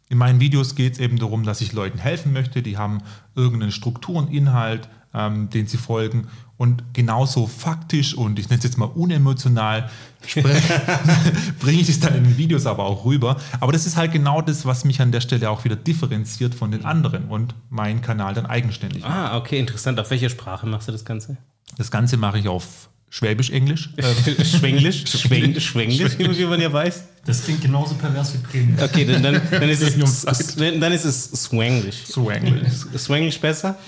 [0.09, 2.63] in meinen Videos geht es eben darum, dass ich Leuten helfen möchte.
[2.63, 3.03] Die haben
[3.35, 6.29] irgendeine Struktur und Inhalt, ähm, den sie folgen.
[6.57, 9.89] Und genauso faktisch und ich nenne es jetzt mal unemotional
[11.61, 13.37] bringe ich es dann in den Videos aber auch rüber.
[13.61, 16.73] Aber das ist halt genau das, was mich an der Stelle auch wieder differenziert von
[16.73, 19.13] den anderen und meinen Kanal dann eigenständig macht.
[19.13, 20.01] Ah, okay, interessant.
[20.01, 21.37] Auf welche Sprache machst du das Ganze?
[21.77, 23.91] Das Ganze mache ich auf Schwäbisch-Englisch.
[24.43, 25.05] Schwenglisch?
[25.07, 27.05] Schweng, Schwenglisch, wie man ja weiß.
[27.25, 28.79] Das klingt genauso pervers wie Premium.
[28.83, 29.97] Okay, dann, dann, dann, ist es,
[30.59, 32.07] dann ist es Swanglish.
[32.07, 32.73] Swanglish.
[32.97, 33.79] Swanglish besser?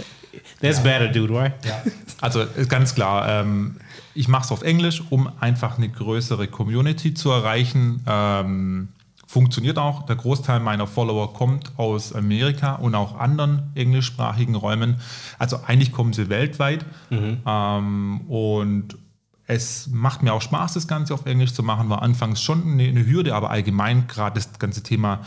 [0.61, 0.83] That's ja.
[0.83, 1.55] better, dude, right?
[1.65, 1.83] Ja.
[2.21, 3.77] Also ganz klar, ähm,
[4.15, 8.03] ich mache es auf Englisch, um einfach eine größere Community zu erreichen.
[8.07, 8.89] Ähm,
[9.27, 10.07] funktioniert auch.
[10.07, 14.97] Der Großteil meiner Follower kommt aus Amerika und auch anderen englischsprachigen Räumen.
[15.39, 16.85] Also eigentlich kommen sie weltweit.
[17.11, 17.39] Mhm.
[17.47, 18.99] Ähm, und
[19.47, 21.89] es macht mir auch Spaß, das Ganze auf Englisch zu machen.
[21.89, 25.21] War anfangs schon eine, eine Hürde, aber allgemein gerade das ganze Thema,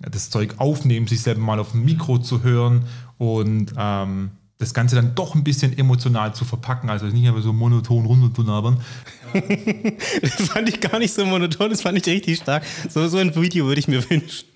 [0.00, 2.84] das Zeug aufnehmen, sich selber mal auf dem Mikro zu hören
[3.18, 7.52] und ähm, das Ganze dann doch ein bisschen emotional zu verpacken, also nicht einfach so
[7.52, 8.80] monoton runterzulabern.
[10.22, 12.64] das fand ich gar nicht so monoton, das fand ich richtig stark.
[12.88, 14.46] So, so ein Video würde ich mir wünschen.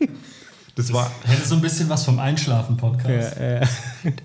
[0.75, 3.37] Das, das war hätte so ein bisschen was vom Einschlafen-Podcast.
[3.39, 3.69] Ja, ja.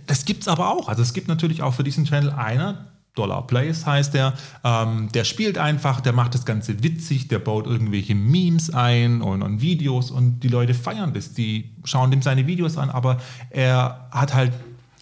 [0.07, 0.87] Das gibt es aber auch.
[0.87, 4.33] Also es gibt natürlich auch für diesen Channel einer, Dollar Plays heißt der,
[4.63, 9.41] ähm, der spielt einfach, der macht das Ganze witzig, der baut irgendwelche Memes ein und,
[9.41, 11.33] und Videos und die Leute feiern das.
[11.33, 13.17] Die schauen dem seine Videos an, aber
[13.49, 14.51] er hat halt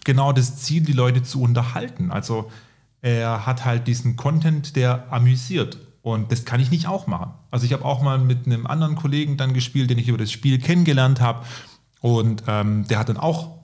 [0.04, 2.10] genau das Ziel, die Leute zu unterhalten.
[2.10, 2.50] Also
[3.00, 5.78] er hat halt diesen Content, der amüsiert.
[6.02, 7.32] Und das kann ich nicht auch machen.
[7.50, 10.30] Also ich habe auch mal mit einem anderen Kollegen dann gespielt, den ich über das
[10.30, 11.44] Spiel kennengelernt habe.
[12.00, 13.58] Und ähm, der hat dann auch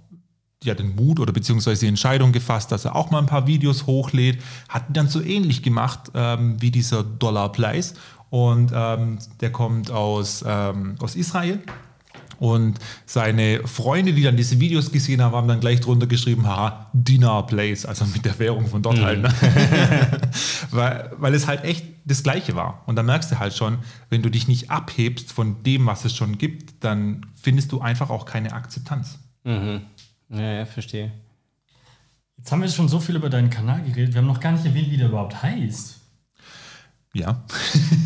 [0.63, 3.87] ja, den Mut oder beziehungsweise die Entscheidung gefasst, dass er auch mal ein paar Videos
[3.87, 4.43] hochlädt.
[4.69, 7.95] Hat dann so ähnlich gemacht ähm, wie dieser Dollar Place.
[8.31, 11.63] Und ähm, der kommt aus, ähm, aus Israel
[12.41, 16.91] und seine Freunde, die dann diese Videos gesehen haben, haben dann gleich drunter geschrieben, haha,
[16.95, 19.03] Dinar Plays, also mit der Währung von dort mhm.
[19.03, 19.23] halt.
[19.23, 19.31] Ne?
[20.71, 22.83] weil, weil es halt echt das Gleiche war.
[22.87, 26.17] Und da merkst du halt schon, wenn du dich nicht abhebst von dem, was es
[26.17, 29.19] schon gibt, dann findest du einfach auch keine Akzeptanz.
[29.45, 29.83] Mhm.
[30.31, 31.13] Ja, ja, verstehe.
[32.39, 34.15] Jetzt haben wir schon so viel über deinen Kanal geredet.
[34.15, 36.01] Wir haben noch gar nicht erwähnt, wie der überhaupt heißt.
[37.13, 37.45] Ja.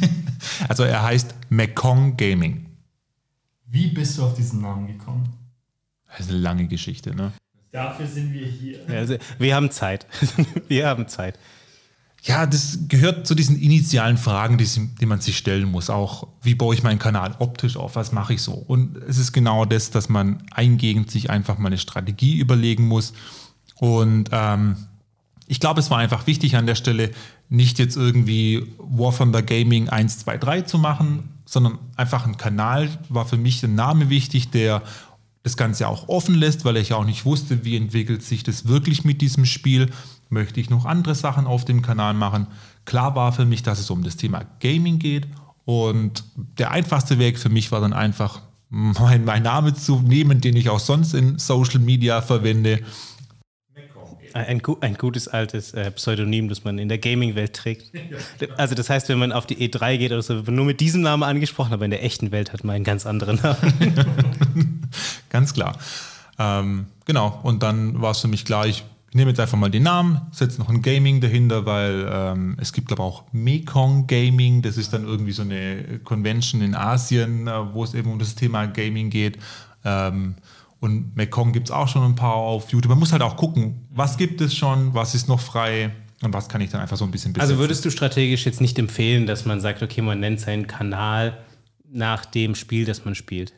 [0.68, 2.73] also er heißt Mekong Gaming.
[3.66, 5.28] Wie bist du auf diesen Namen gekommen?
[6.08, 7.32] Das ist eine lange Geschichte, ne?
[7.72, 8.88] Dafür sind wir hier.
[8.88, 10.06] Also, wir haben Zeit.
[10.68, 11.38] wir haben Zeit.
[12.22, 14.66] Ja, das gehört zu diesen initialen Fragen, die,
[14.98, 15.90] die, man sich stellen muss.
[15.90, 17.96] Auch, wie baue ich meinen Kanal optisch auf?
[17.96, 18.52] Was mache ich so?
[18.52, 23.12] Und es ist genau das, dass man eingehend sich einfach mal eine Strategie überlegen muss.
[23.76, 24.76] Und ähm,
[25.46, 27.10] ich glaube, es war einfach wichtig an der Stelle,
[27.50, 32.88] nicht jetzt irgendwie War Thunder Gaming 1, 2, 3 zu machen, sondern einfach ein Kanal
[33.08, 34.82] war für mich ein Name wichtig, der
[35.42, 39.04] das Ganze auch offen lässt, weil ich auch nicht wusste, wie entwickelt sich das wirklich
[39.04, 39.90] mit diesem Spiel.
[40.30, 42.46] Möchte ich noch andere Sachen auf dem Kanal machen?
[42.86, 45.28] Klar war für mich, dass es um das Thema Gaming geht
[45.66, 46.24] und
[46.58, 50.70] der einfachste Weg für mich war dann einfach, meinen mein Name zu nehmen, den ich
[50.70, 52.80] auch sonst in Social Media verwende
[54.34, 57.92] ein, ein, gutes altes äh, Pseudonym, das man in der Gaming-Welt trägt.
[58.56, 60.80] Also das heißt, wenn man auf die E3 geht oder so, wird man nur mit
[60.80, 64.80] diesem Namen angesprochen, aber in der echten Welt hat man einen ganz anderen Namen.
[65.30, 65.78] ganz klar.
[66.38, 69.84] Ähm, genau, und dann war es für mich klar, ich nehme jetzt einfach mal den
[69.84, 74.76] Namen, setze noch ein Gaming dahinter, weil ähm, es gibt aber auch Mekong Gaming, das
[74.76, 78.66] ist dann irgendwie so eine Convention in Asien, äh, wo es eben um das Thema
[78.66, 79.38] Gaming geht.
[79.84, 80.34] Ähm,
[80.84, 82.90] und Mekong gibt es auch schon ein paar auf YouTube.
[82.90, 86.48] Man muss halt auch gucken, was gibt es schon, was ist noch frei und was
[86.48, 87.50] kann ich dann einfach so ein bisschen besetzen.
[87.50, 91.38] Also würdest du strategisch jetzt nicht empfehlen, dass man sagt, okay, man nennt seinen Kanal
[91.90, 93.54] nach dem Spiel, das man spielt?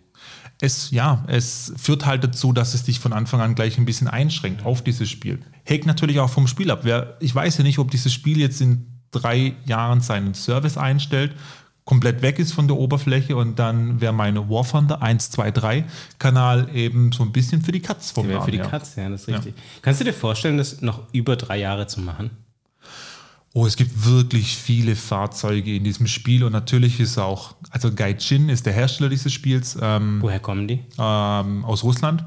[0.61, 4.07] Es, ja, es führt halt dazu, dass es dich von Anfang an gleich ein bisschen
[4.07, 5.41] einschränkt auf dieses Spiel.
[5.65, 6.81] Hängt natürlich auch vom Spiel ab.
[6.85, 11.35] Wer, ich weiß ja nicht, ob dieses Spiel jetzt in drei Jahren seinen Service einstellt
[11.87, 15.85] komplett weg ist von der Oberfläche und dann wäre meine War Thunder 123
[16.19, 19.29] Kanal eben so ein bisschen für die Katz vom Für die Katz, ja, das ist
[19.29, 19.55] richtig.
[19.57, 19.63] Ja.
[19.83, 22.31] Kannst du dir vorstellen, das noch über drei Jahre zu machen?
[23.55, 28.49] Oh, es gibt wirklich viele Fahrzeuge in diesem Spiel und natürlich ist auch, also Gaijin
[28.49, 29.79] ist der Hersteller dieses Spiels.
[29.81, 30.85] Ähm, Woher kommen die?
[30.99, 32.25] Ähm, aus Russland.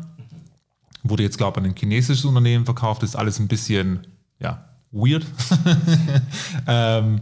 [1.03, 3.03] Wurde jetzt, glaube ich, an ein chinesisches Unternehmen verkauft.
[3.03, 4.07] Ist alles ein bisschen,
[4.39, 5.25] ja, weird.
[6.67, 7.19] ähm,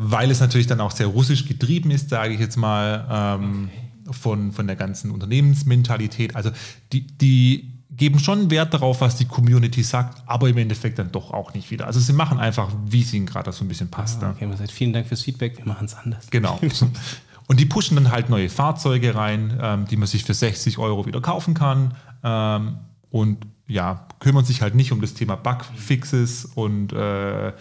[0.00, 3.68] weil es natürlich dann auch sehr russisch getrieben ist, sage ich jetzt mal, ähm,
[4.12, 6.36] von, von der ganzen Unternehmensmentalität.
[6.36, 6.50] Also
[6.92, 11.32] die, die geben schon Wert darauf, was die Community sagt, aber im Endeffekt dann doch
[11.32, 11.88] auch nicht wieder.
[11.88, 14.22] Also sie machen einfach, wie es ihnen gerade so ein bisschen passt.
[14.22, 16.30] Ah, okay, man sagt, vielen Dank fürs Feedback, wir machen es anders.
[16.30, 16.60] Genau.
[17.48, 21.06] Und die pushen dann halt neue Fahrzeuge rein, ähm, die man sich für 60 Euro
[21.06, 21.94] wieder kaufen kann.
[22.22, 22.76] Ähm,
[23.10, 27.52] und ja, kümmern sich halt nicht um das Thema Bugfixes und äh,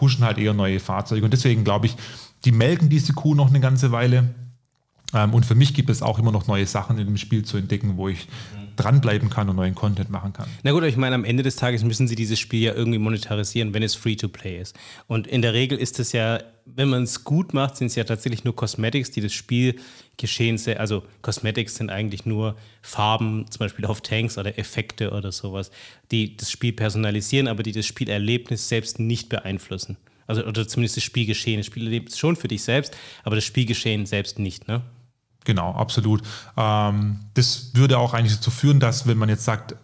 [0.00, 1.22] pushen halt eher neue Fahrzeuge.
[1.26, 1.94] Und deswegen glaube ich,
[2.46, 4.30] die melken diese Kuh noch eine ganze Weile.
[5.12, 7.58] Ähm, und für mich gibt es auch immer noch neue Sachen in dem Spiel zu
[7.58, 8.26] entdecken, wo ich
[8.76, 10.48] dranbleiben kann und neuen Content machen kann.
[10.62, 13.74] Na gut, ich meine, am Ende des Tages müssen sie dieses Spiel ja irgendwie monetarisieren,
[13.74, 14.74] wenn es Free-to-Play ist.
[15.06, 16.40] Und in der Regel ist es ja,
[16.76, 21.02] wenn man es gut macht, sind es ja tatsächlich nur Cosmetics, die das Spielgeschehen, also
[21.22, 25.70] Cosmetics sind eigentlich nur Farben, zum Beispiel auf Tanks oder Effekte oder sowas,
[26.10, 29.96] die das Spiel personalisieren, aber die das Spielerlebnis selbst nicht beeinflussen.
[30.26, 31.58] Also, oder zumindest das Spielgeschehen.
[31.58, 34.82] Das Spielerlebnis schon für dich selbst, aber das Spielgeschehen selbst nicht, ne?
[35.44, 36.22] Genau, absolut.
[36.56, 39.74] Ähm, das würde auch eigentlich dazu führen, dass wenn man jetzt sagt,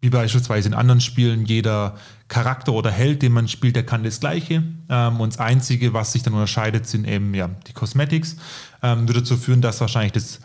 [0.00, 1.96] wie beispielsweise in anderen Spielen, jeder
[2.28, 4.62] Charakter oder Held, den man spielt, der kann das Gleiche.
[4.88, 8.36] Ähm, und das Einzige, was sich dann unterscheidet, sind eben ja, die Cosmetics.
[8.82, 10.40] Ähm, würde dazu führen, dass wahrscheinlich das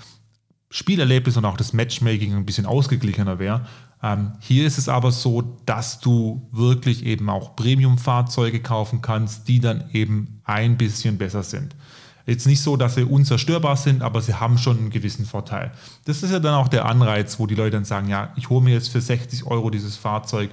[0.72, 3.68] Spielerlebnis und auch das Matchmaking ein bisschen ausgeglichener wäre.
[4.02, 9.60] Ähm, hier ist es aber so, dass du wirklich eben auch Premium-Fahrzeuge kaufen kannst, die
[9.60, 11.76] dann eben ein bisschen besser sind.
[12.26, 15.72] Jetzt nicht so, dass sie unzerstörbar sind, aber sie haben schon einen gewissen Vorteil.
[16.06, 18.64] Das ist ja dann auch der Anreiz, wo die Leute dann sagen, ja, ich hole
[18.64, 20.52] mir jetzt für 60 Euro dieses Fahrzeug,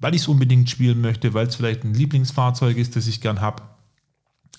[0.00, 3.40] weil ich es unbedingt spielen möchte, weil es vielleicht ein Lieblingsfahrzeug ist, das ich gern
[3.40, 3.62] habe.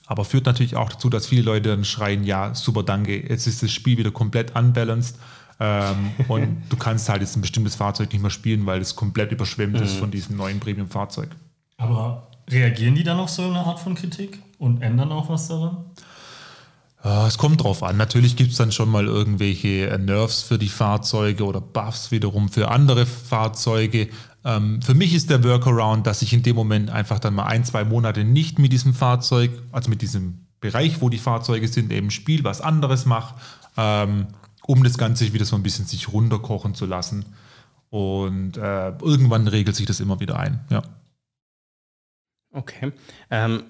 [0.06, 3.62] Aber führt natürlich auch dazu, dass viele Leute dann schreien, ja, super, danke, jetzt ist
[3.62, 5.18] das Spiel wieder komplett unbalanced
[5.60, 9.34] ähm, und du kannst halt jetzt ein bestimmtes Fahrzeug nicht mehr spielen, weil es komplett
[9.34, 10.00] überschwemmt ist mhm.
[10.00, 11.30] von diesem neuen Premium-Fahrzeug.
[11.76, 15.78] Aber reagieren die dann auf so eine Art von Kritik und ändern auch was daran?
[17.04, 17.96] Es kommt drauf an.
[17.96, 22.50] Natürlich gibt es dann schon mal irgendwelche äh, Nerfs für die Fahrzeuge oder Buffs wiederum
[22.50, 24.10] für andere Fahrzeuge.
[24.44, 27.64] Ähm, für mich ist der Workaround, dass ich in dem Moment einfach dann mal ein,
[27.64, 32.10] zwei Monate nicht mit diesem Fahrzeug, also mit diesem Bereich, wo die Fahrzeuge sind, eben
[32.10, 33.36] Spiel was anderes mache,
[33.78, 34.28] ähm,
[34.66, 37.26] um das Ganze wieder so ein bisschen sich runterkochen zu lassen.
[37.90, 40.62] Und äh, irgendwann regelt sich das immer wieder ein.
[40.70, 40.82] Ja.
[42.52, 42.92] Okay.
[43.30, 43.64] Ähm,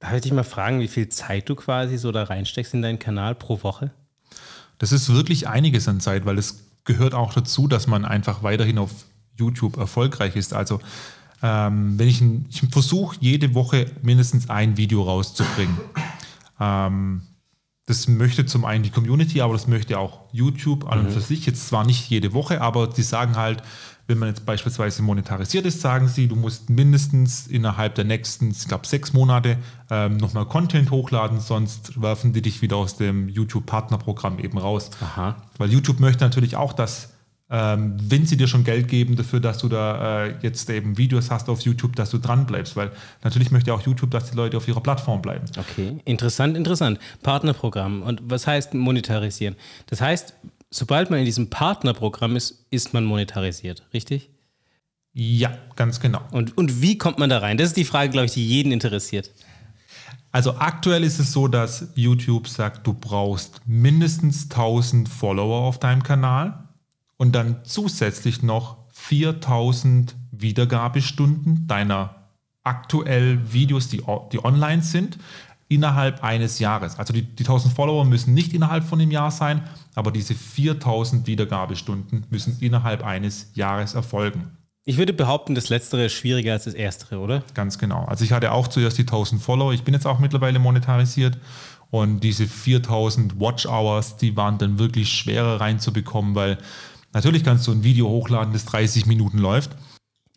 [0.00, 2.98] Darf ich dich mal fragen, wie viel Zeit du quasi so da reinsteckst in deinen
[2.98, 3.92] Kanal pro Woche?
[4.78, 8.78] Das ist wirklich einiges an Zeit, weil es gehört auch dazu, dass man einfach weiterhin
[8.78, 8.90] auf
[9.36, 10.54] YouTube erfolgreich ist.
[10.54, 10.80] Also
[11.42, 15.78] ähm, wenn ich, ich versuche jede Woche mindestens ein Video rauszubringen.
[16.58, 17.22] Ähm,
[17.86, 21.12] das möchte zum einen die Community, aber das möchte auch YouTube an und mhm.
[21.12, 21.44] für sich.
[21.44, 23.62] Jetzt zwar nicht jede Woche, aber die sagen halt,
[24.10, 28.66] wenn man jetzt beispielsweise monetarisiert ist, sagen sie, du musst mindestens innerhalb der nächsten, ich
[28.66, 29.56] glaube, sechs Monate
[29.88, 34.90] ähm, nochmal Content hochladen, sonst werfen die dich wieder aus dem YouTube-Partnerprogramm eben raus.
[35.00, 35.36] Aha.
[35.58, 37.10] Weil YouTube möchte natürlich auch, dass,
[37.50, 41.30] ähm, wenn sie dir schon Geld geben dafür, dass du da äh, jetzt eben Videos
[41.30, 42.74] hast auf YouTube, dass du dran bleibst.
[42.74, 42.90] Weil
[43.22, 45.46] natürlich möchte auch YouTube, dass die Leute auf ihrer Plattform bleiben.
[45.56, 46.98] Okay, interessant, interessant.
[47.22, 48.02] Partnerprogramm.
[48.02, 49.54] Und was heißt monetarisieren?
[49.86, 50.34] Das heißt,
[50.70, 54.30] sobald man in diesem Partnerprogramm ist, ist man monetarisiert, richtig?
[55.12, 56.20] Ja, ganz genau.
[56.30, 57.56] Und, und wie kommt man da rein?
[57.56, 59.32] Das ist die Frage, glaube ich, die jeden interessiert.
[60.32, 66.04] Also aktuell ist es so, dass YouTube sagt, du brauchst mindestens 1000 Follower auf deinem
[66.04, 66.68] Kanal
[67.16, 72.28] und dann zusätzlich noch 4000 Wiedergabestunden deiner
[72.62, 74.02] aktuell Videos, die,
[74.32, 75.18] die online sind
[75.70, 76.98] innerhalb eines Jahres.
[76.98, 79.62] Also die, die 1000 Follower müssen nicht innerhalb von einem Jahr sein,
[79.94, 84.50] aber diese 4000 Wiedergabestunden müssen innerhalb eines Jahres erfolgen.
[84.84, 87.44] Ich würde behaupten, das Letztere ist schwieriger als das Erstere, oder?
[87.54, 88.04] Ganz genau.
[88.06, 89.72] Also ich hatte auch zuerst die 1000 Follower.
[89.72, 91.38] Ich bin jetzt auch mittlerweile monetarisiert.
[91.90, 96.58] Und diese 4000 Watch Hours, die waren dann wirklich schwerer reinzubekommen, weil
[97.12, 99.70] natürlich kannst du ein Video hochladen, das 30 Minuten läuft.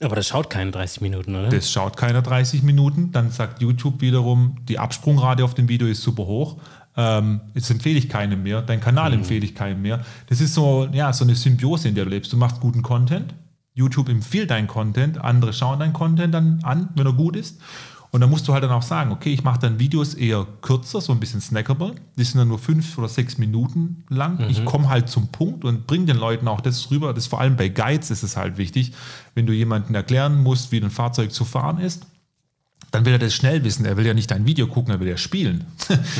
[0.03, 1.49] Aber das schaut keine 30 Minuten, oder?
[1.49, 3.11] Das schaut keiner 30 Minuten.
[3.11, 6.57] Dann sagt YouTube wiederum, die Absprungrate auf dem Video ist super hoch.
[6.95, 9.19] Ähm, jetzt empfehle ich keinem mehr, dein Kanal mhm.
[9.19, 10.05] empfehle ich keinem mehr.
[10.27, 12.31] Das ist so, ja, so eine Symbiose, in der du lebst.
[12.31, 13.33] Du machst guten Content,
[13.73, 17.59] YouTube empfiehlt deinen Content, andere schauen deinen Content dann an, wenn er gut ist.
[18.13, 21.01] Und dann musst du halt dann auch sagen, okay, ich mache dann Videos eher kürzer,
[21.01, 21.95] so ein bisschen snackable.
[22.15, 24.37] Die sind dann nur fünf oder sechs Minuten lang.
[24.37, 24.49] Mhm.
[24.51, 27.15] Ich komme halt zum Punkt und bringe den Leuten auch das rüber.
[27.15, 28.93] Das vor allem bei Guides ist es halt wichtig,
[29.33, 32.05] wenn du jemanden erklären musst, wie ein Fahrzeug zu fahren ist
[32.93, 33.85] dann will er das schnell wissen.
[33.85, 35.65] Er will ja nicht dein Video gucken, er will ja spielen.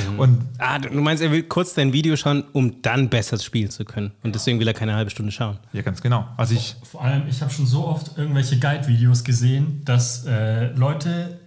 [0.09, 0.17] Mhm.
[0.19, 3.85] Und ah, du meinst, er will kurz dein Video schauen, um dann besser spielen zu
[3.85, 4.11] können.
[4.23, 5.59] Und deswegen will er keine halbe Stunde schauen.
[5.71, 6.27] Ja, ganz genau.
[6.35, 10.73] Also ich vor, vor allem, ich habe schon so oft irgendwelche Guide-Videos gesehen, dass äh,
[10.73, 11.41] Leute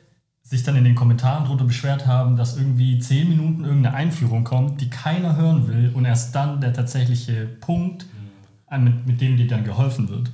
[0.47, 4.81] sich dann in den Kommentaren darunter beschwert haben, dass irgendwie zehn Minuten irgendeine Einführung kommt,
[4.81, 8.07] die keiner hören will und erst dann der tatsächliche Punkt,
[8.71, 8.85] mhm.
[8.85, 10.31] mit, mit dem dir dann geholfen wird.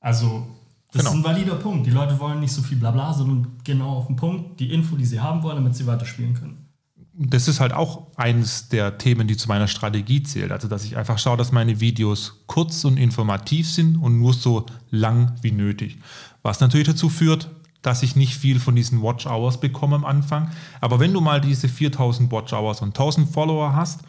[0.00, 0.46] Also,
[0.92, 1.12] das genau.
[1.12, 1.86] ist ein valider Punkt.
[1.86, 5.06] Die Leute wollen nicht so viel Blabla, sondern genau auf den Punkt, die Info, die
[5.06, 6.66] sie haben wollen, damit sie weiterspielen können.
[7.14, 10.52] Das ist halt auch eines der Themen, die zu meiner Strategie zählt.
[10.52, 14.66] Also, dass ich einfach schaue, dass meine Videos kurz und informativ sind und nur so
[14.90, 15.98] lang wie nötig.
[16.42, 17.48] Was natürlich dazu führt,
[17.82, 20.50] dass ich nicht viel von diesen Watch Hours bekomme am Anfang.
[20.80, 24.00] Aber wenn du mal diese 4000 Watch Hours und 1000 Follower hast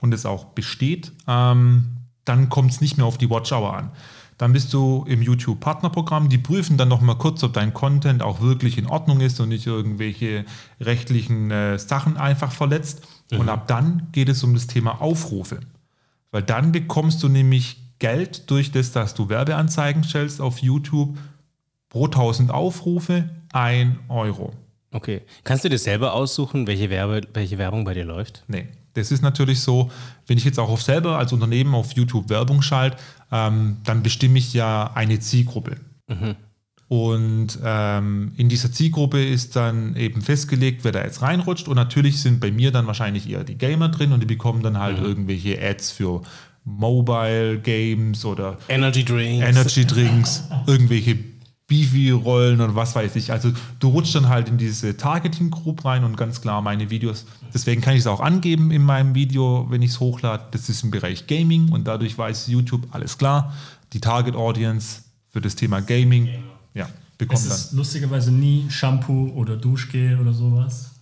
[0.00, 3.90] und es auch besteht, ähm, dann kommt es nicht mehr auf die Watch Hour an.
[4.38, 6.28] Dann bist du im YouTube Partnerprogramm.
[6.28, 9.48] Die prüfen dann noch mal kurz, ob dein Content auch wirklich in Ordnung ist und
[9.48, 10.44] nicht irgendwelche
[10.80, 13.02] rechtlichen äh, Sachen einfach verletzt.
[13.32, 13.40] Mhm.
[13.40, 15.60] Und ab dann geht es um das Thema Aufrufe.
[16.30, 21.18] Weil dann bekommst du nämlich Geld durch das, dass du Werbeanzeigen stellst auf YouTube
[21.88, 24.52] pro 1000 Aufrufe 1 Euro.
[24.90, 25.22] Okay.
[25.44, 28.44] Kannst du dir selber aussuchen, welche, Werbe, welche Werbung bei dir läuft?
[28.48, 28.68] Nee.
[28.94, 29.90] Das ist natürlich so,
[30.26, 32.96] wenn ich jetzt auch auf selber als Unternehmen auf YouTube Werbung schalte,
[33.30, 35.76] ähm, dann bestimme ich ja eine Zielgruppe.
[36.08, 36.36] Mhm.
[36.88, 41.68] Und ähm, in dieser Zielgruppe ist dann eben festgelegt, wer da jetzt reinrutscht.
[41.68, 44.78] Und natürlich sind bei mir dann wahrscheinlich eher die Gamer drin und die bekommen dann
[44.78, 45.04] halt mhm.
[45.04, 46.22] irgendwelche Ads für
[46.64, 51.18] Mobile Games oder Energy Drinks, Energy Drinks irgendwelche
[51.68, 53.30] Beefy-Rollen und was weiß ich.
[53.30, 57.82] Also du rutschst dann halt in diese Targeting-Group rein und ganz klar meine Videos, deswegen
[57.82, 60.90] kann ich es auch angeben in meinem Video, wenn ich es hochlade, das ist im
[60.90, 63.54] Bereich Gaming und dadurch weiß YouTube, alles klar,
[63.92, 66.30] die Target-Audience für das Thema Gaming,
[66.72, 67.78] ja, bekommt es ist dann.
[67.78, 70.92] lustigerweise nie Shampoo oder Duschgel oder sowas.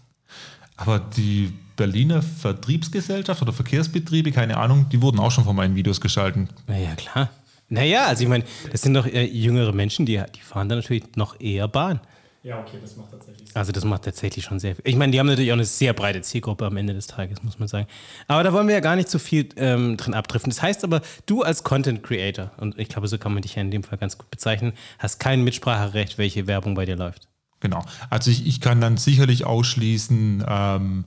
[0.76, 6.00] Aber die Berliner Vertriebsgesellschaft oder Verkehrsbetriebe, keine Ahnung, die wurden auch schon von meinen Videos
[6.00, 6.48] geschalten.
[6.66, 7.30] Na ja, klar.
[7.68, 11.40] Naja, also ich meine, das sind doch jüngere Menschen, die, die fahren dann natürlich noch
[11.40, 12.00] eher Bahn.
[12.46, 13.56] Ja, okay, das macht tatsächlich Sinn.
[13.56, 14.84] Also das macht tatsächlich schon sehr viel.
[14.86, 17.58] Ich meine, die haben natürlich auch eine sehr breite Zielgruppe am Ende des Tages, muss
[17.58, 17.88] man sagen.
[18.28, 20.50] Aber da wollen wir ja gar nicht so viel ähm, drin abdriften.
[20.50, 23.62] Das heißt aber, du als Content Creator, und ich glaube, so kann man dich ja
[23.62, 27.26] in dem Fall ganz gut bezeichnen, hast kein Mitspracherecht, welche Werbung bei dir läuft.
[27.58, 27.84] Genau.
[28.10, 31.04] Also ich, ich kann dann sicherlich ausschließen, ähm,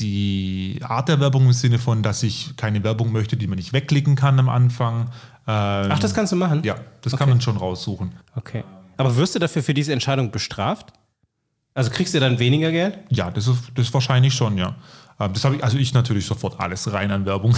[0.00, 3.72] die Art der Werbung im Sinne von, dass ich keine Werbung möchte, die man nicht
[3.72, 5.02] wegklicken kann am Anfang.
[5.46, 6.62] Ähm, Ach, das kannst du machen?
[6.64, 7.20] Ja, das okay.
[7.20, 8.12] kann man schon raussuchen.
[8.34, 8.64] Okay.
[8.96, 10.92] Aber wirst du dafür für diese Entscheidung bestraft?
[11.74, 12.98] Also kriegst du dann weniger Geld?
[13.08, 14.74] Ja, das ist, das wahrscheinlich schon, ja.
[15.20, 17.52] Ähm, das habe ich, also ich natürlich sofort alles rein an Werbung.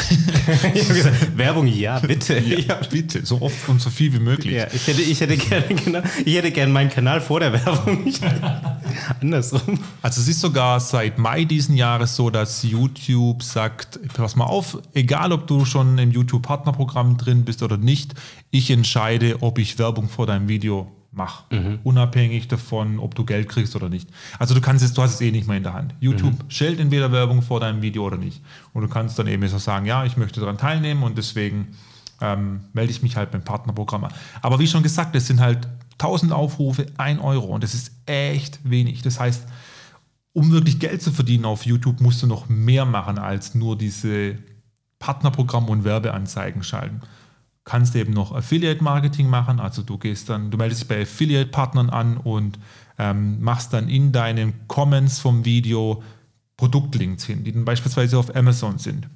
[0.75, 2.38] gesagt, Werbung, ja, bitte.
[2.40, 4.55] Ja, ja, bitte, so oft und so viel wie möglich.
[4.55, 8.12] Ja, ich hätte, ich hätte gerne genau, ich hätte gerne meinen Kanal vor der Werbung.
[9.20, 9.79] Andersrum.
[10.03, 14.79] Also es ist sogar seit Mai diesen Jahres so, dass YouTube sagt, pass mal auf,
[14.92, 18.14] egal ob du schon im YouTube-Partnerprogramm drin bist oder nicht,
[18.51, 21.44] ich entscheide, ob ich Werbung vor deinem Video mach.
[21.51, 21.79] Mhm.
[21.85, 24.09] Unabhängig davon, ob du Geld kriegst oder nicht.
[24.38, 25.94] Also du kannst es, du hast es eh nicht mehr in der Hand.
[26.01, 26.51] YouTube mhm.
[26.51, 28.42] stellt entweder Werbung vor deinem Video oder nicht.
[28.72, 31.77] Und du kannst dann eben so sagen, ja, ich möchte daran teilnehmen und deswegen
[32.20, 34.12] ähm, melde ich mich halt beim Partnerprogramm an.
[34.40, 38.61] Aber wie schon gesagt, es sind halt 1000 Aufrufe, 1 Euro und das ist echt
[38.64, 39.03] wenig.
[39.03, 39.46] Das heißt,
[40.33, 44.38] um wirklich Geld zu verdienen auf YouTube, musst du noch mehr machen als nur diese
[44.98, 47.03] Partnerprogramm und Werbeanzeigen schalten
[47.64, 49.61] kannst eben noch Affiliate Marketing machen.
[49.61, 52.59] Also du gehst dann, du meldest dich bei Affiliate Partnern an und
[52.98, 56.03] ähm, machst dann in deinen Comments vom Video
[56.57, 59.09] Produktlinks hin, die dann beispielsweise auf Amazon sind.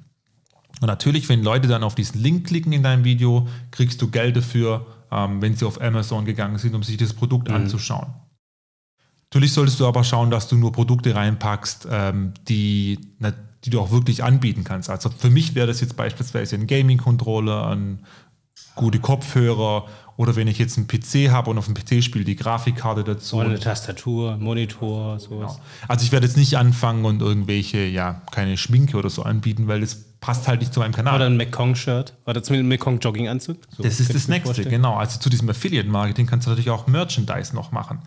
[0.81, 4.35] Und natürlich, wenn Leute dann auf diesen Link klicken in deinem Video, kriegst du Geld
[4.35, 7.55] dafür, ähm, wenn sie auf Amazon gegangen sind, um sich das Produkt mhm.
[7.55, 8.07] anzuschauen.
[9.29, 12.99] Natürlich solltest du aber schauen, dass du nur Produkte reinpackst, ähm, die,
[13.65, 14.89] die du auch wirklich anbieten kannst.
[14.89, 17.99] Also für mich wäre das jetzt beispielsweise ein Gaming-Controller, ein
[18.77, 19.85] gute Kopfhörer
[20.17, 23.37] oder wenn ich jetzt einen PC habe und auf dem PC spiele die Grafikkarte dazu.
[23.37, 25.55] Oder eine Tastatur, Monitor, sowas.
[25.55, 25.65] Genau.
[25.87, 29.81] Also ich werde jetzt nicht anfangen und irgendwelche, ja, keine Schminke oder so anbieten, weil
[29.81, 31.15] das passt halt nicht zu meinem Kanal.
[31.15, 33.57] Oder ein Mekong-Shirt oder zumindest ein Mekong-Jogginganzug.
[33.77, 34.95] So das ist das Nächste, genau.
[34.95, 37.99] Also zu diesem Affiliate-Marketing kannst du natürlich auch Merchandise noch machen.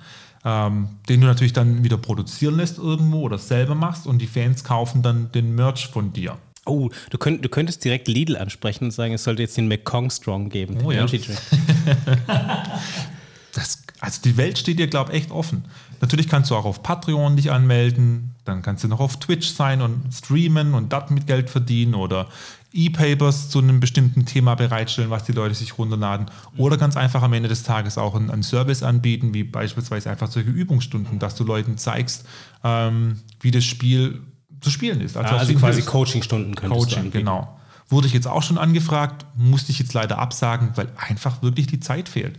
[0.43, 4.65] Ähm, den du natürlich dann wieder produzieren lässt irgendwo oder selber machst und die Fans
[4.65, 6.39] kaufen dann den Merch von dir.
[6.71, 10.11] Oh, du, könnt, du könntest direkt Lidl ansprechen und sagen, es sollte jetzt den McCong
[10.11, 10.79] Strong geben.
[10.85, 11.05] Oh, ja.
[13.53, 15.65] das, also die Welt steht dir, glaube ich, echt offen.
[16.01, 19.83] Natürlich kannst du auch auf Patreon dich anmelden, dann kannst du noch auf Twitch sein
[19.83, 22.29] und streamen und dort mit Geld verdienen oder
[22.73, 26.27] E-Papers zu einem bestimmten Thema bereitstellen, was die Leute sich runterladen.
[26.57, 30.31] Oder ganz einfach am Ende des Tages auch einen, einen Service anbieten, wie beispielsweise einfach
[30.31, 32.25] solche Übungsstunden, dass du Leuten zeigst,
[32.63, 34.21] ähm, wie das Spiel
[34.61, 35.17] zu spielen ist.
[35.17, 37.57] Also, also quasi Coaching-Stunden könntest Coaching, genau.
[37.89, 41.81] Wurde ich jetzt auch schon angefragt, musste ich jetzt leider absagen, weil einfach wirklich die
[41.81, 42.39] Zeit fehlt.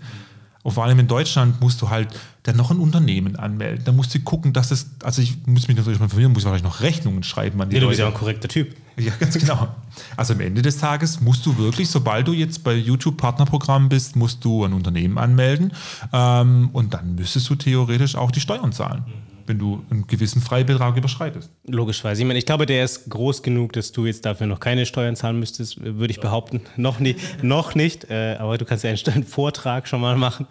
[0.64, 2.08] Und vor allem in Deutschland musst du halt
[2.44, 3.84] dann noch ein Unternehmen anmelden.
[3.84, 6.64] Da musst du gucken, dass es, also ich muss mich natürlich mal informieren, muss wahrscheinlich
[6.64, 7.86] noch Rechnungen schreiben an die nee, Leute.
[7.86, 8.76] Du bist ja auch ein korrekter Typ.
[8.98, 9.70] Ja, ganz genau.
[10.18, 14.16] Also am Ende des Tages musst du wirklich, sobald du jetzt bei YouTube Partnerprogramm bist,
[14.16, 15.74] musst du ein Unternehmen anmelden
[16.14, 19.04] ähm, und dann müsstest du theoretisch auch die Steuern zahlen.
[19.08, 21.52] Mhm wenn du einen gewissen Freibetrag überschreitest.
[21.68, 22.22] Logischerweise.
[22.22, 25.18] Ich meine, ich glaube, der ist groß genug, dass du jetzt dafür noch keine Steuern
[25.18, 26.62] zahlen müsstest, würde ich behaupten.
[26.78, 30.48] Noch, nie, noch nicht, äh, aber du kannst ja einen Vortrag schon mal machen.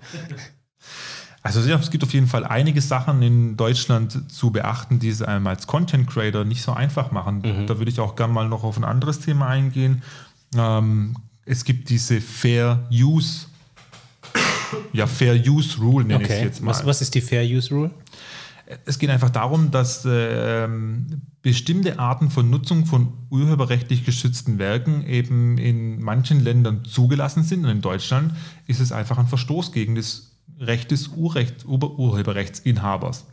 [1.42, 5.22] Also ja, es gibt auf jeden Fall einige Sachen in Deutschland zu beachten, die es
[5.22, 7.42] einem als Content Creator nicht so einfach machen.
[7.42, 7.66] Mhm.
[7.66, 10.02] Da würde ich auch gerne mal noch auf ein anderes Thema eingehen.
[10.54, 13.46] Ähm, es gibt diese Fair Use,
[14.92, 16.32] ja Fair Use Rule nenne okay.
[16.32, 16.70] ich es jetzt mal.
[16.70, 17.90] Was, was ist die Fair Use Rule?
[18.84, 20.68] Es geht einfach darum, dass äh,
[21.42, 27.64] bestimmte Arten von Nutzung von urheberrechtlich geschützten Werken eben in manchen Ländern zugelassen sind.
[27.64, 28.34] Und in Deutschland
[28.66, 33.26] ist es einfach ein Verstoß gegen das Recht des Urrecht, Ur Urheberrechtsinhabers.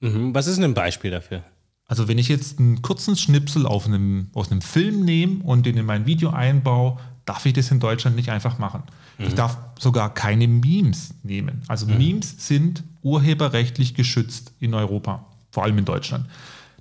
[0.00, 0.34] Mhm.
[0.34, 1.44] Was ist denn ein Beispiel dafür?
[1.86, 5.86] Also wenn ich jetzt einen kurzen Schnipsel einem, aus einem Film nehme und den in
[5.86, 8.82] mein Video einbaue, darf ich das in Deutschland nicht einfach machen.
[9.18, 9.26] Mhm.
[9.26, 11.62] Ich darf sogar keine Memes nehmen.
[11.68, 11.98] Also mhm.
[11.98, 16.26] Memes sind urheberrechtlich geschützt in Europa, vor allem in Deutschland.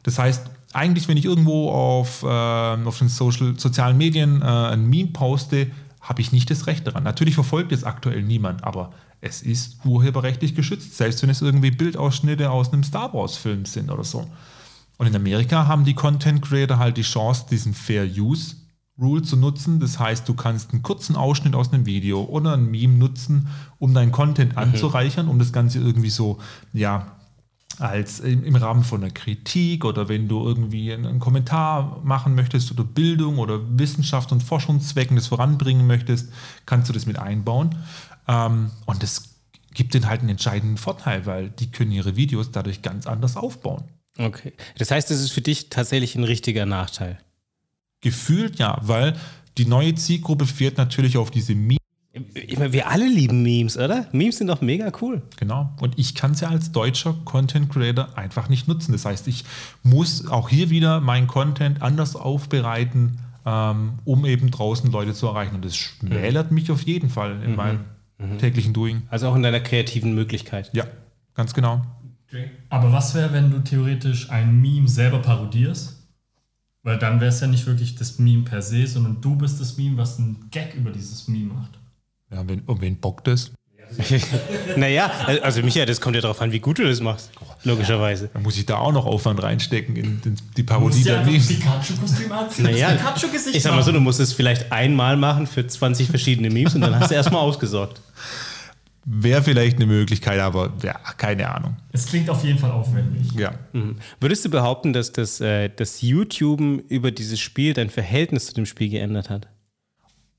[0.04, 4.90] Das heißt, eigentlich, wenn ich irgendwo auf, äh, auf den Social, sozialen Medien äh, ein
[4.90, 5.68] Meme poste,
[6.02, 7.04] habe ich nicht das Recht daran.
[7.04, 8.92] Natürlich verfolgt es aktuell niemand, aber
[9.22, 14.04] es ist urheberrechtlich geschützt, selbst wenn es irgendwie Bildausschnitte aus einem Star Wars-Film sind oder
[14.04, 14.28] so.
[14.98, 18.56] Und in Amerika haben die Content Creator halt die Chance, diesen Fair Use
[19.02, 19.80] Rule zu nutzen.
[19.80, 23.48] Das heißt, du kannst einen kurzen Ausschnitt aus einem Video oder ein Meme nutzen,
[23.80, 24.60] um deinen Content mhm.
[24.60, 26.38] anzureichern, um das Ganze irgendwie so,
[26.74, 27.18] ja,
[27.80, 32.84] als im Rahmen von einer Kritik oder wenn du irgendwie einen Kommentar machen möchtest oder
[32.84, 36.32] Bildung oder Wissenschaft und Forschungszwecken das voranbringen möchtest,
[36.66, 37.76] kannst du das mit einbauen.
[38.28, 39.36] Ähm, und das
[39.74, 43.86] gibt denen halt einen entscheidenden Vorteil, weil die können ihre Videos dadurch ganz anders aufbauen.
[44.18, 44.54] Okay.
[44.78, 47.20] Das heißt, es ist für dich tatsächlich ein richtiger Nachteil.
[48.02, 49.16] Gefühlt ja, weil
[49.58, 51.78] die neue Zielgruppe fährt natürlich auf diese Memes.
[52.34, 54.08] Ich meine, wir alle lieben Memes, oder?
[54.12, 55.22] Memes sind doch mega cool.
[55.38, 55.72] Genau.
[55.80, 58.92] Und ich kann es ja als deutscher Content Creator einfach nicht nutzen.
[58.92, 59.46] Das heißt, ich
[59.82, 65.56] muss auch hier wieder meinen Content anders aufbereiten, ähm, um eben draußen Leute zu erreichen.
[65.56, 66.56] Und das schmälert mhm.
[66.56, 67.56] mich auf jeden Fall in mhm.
[67.56, 67.80] meinem
[68.18, 68.40] mhm.
[68.40, 69.04] täglichen Doing.
[69.10, 70.70] Also auch in deiner kreativen Möglichkeit.
[70.74, 70.86] Ja,
[71.34, 71.82] ganz genau.
[72.70, 76.01] Aber was wäre, wenn du theoretisch ein Meme selber parodierst?
[76.84, 79.78] Weil dann wäre es ja nicht wirklich das Meme per se, sondern du bist das
[79.78, 81.80] Meme, was einen Gag über dieses Meme macht.
[82.32, 83.52] Ja, wenn, und wen bockt das?
[84.78, 85.12] naja,
[85.42, 87.30] also Michael, das kommt ja darauf an, wie gut du das machst.
[87.64, 88.30] Logischerweise.
[88.34, 91.48] Dann muss ich da auch noch Aufwand reinstecken in die Parodie der Memes.
[91.48, 95.68] Pikachu-Kostüm anziehen, naja, Pikachu-Gesicht Ich sag mal so, du musst es vielleicht einmal machen für
[95.68, 98.02] 20 verschiedene Memes und dann hast du erstmal ausgesorgt.
[99.04, 101.78] Wäre vielleicht eine Möglichkeit, aber ja, keine Ahnung.
[101.92, 103.32] Es klingt auf jeden Fall aufwendig.
[103.34, 103.54] Ja.
[103.74, 103.96] Mhm.
[104.20, 108.68] Würdest du behaupten, dass das, äh, das YouTube über dieses Spiel dein Verhältnis zu dem
[108.68, 109.48] Spiel geändert hat?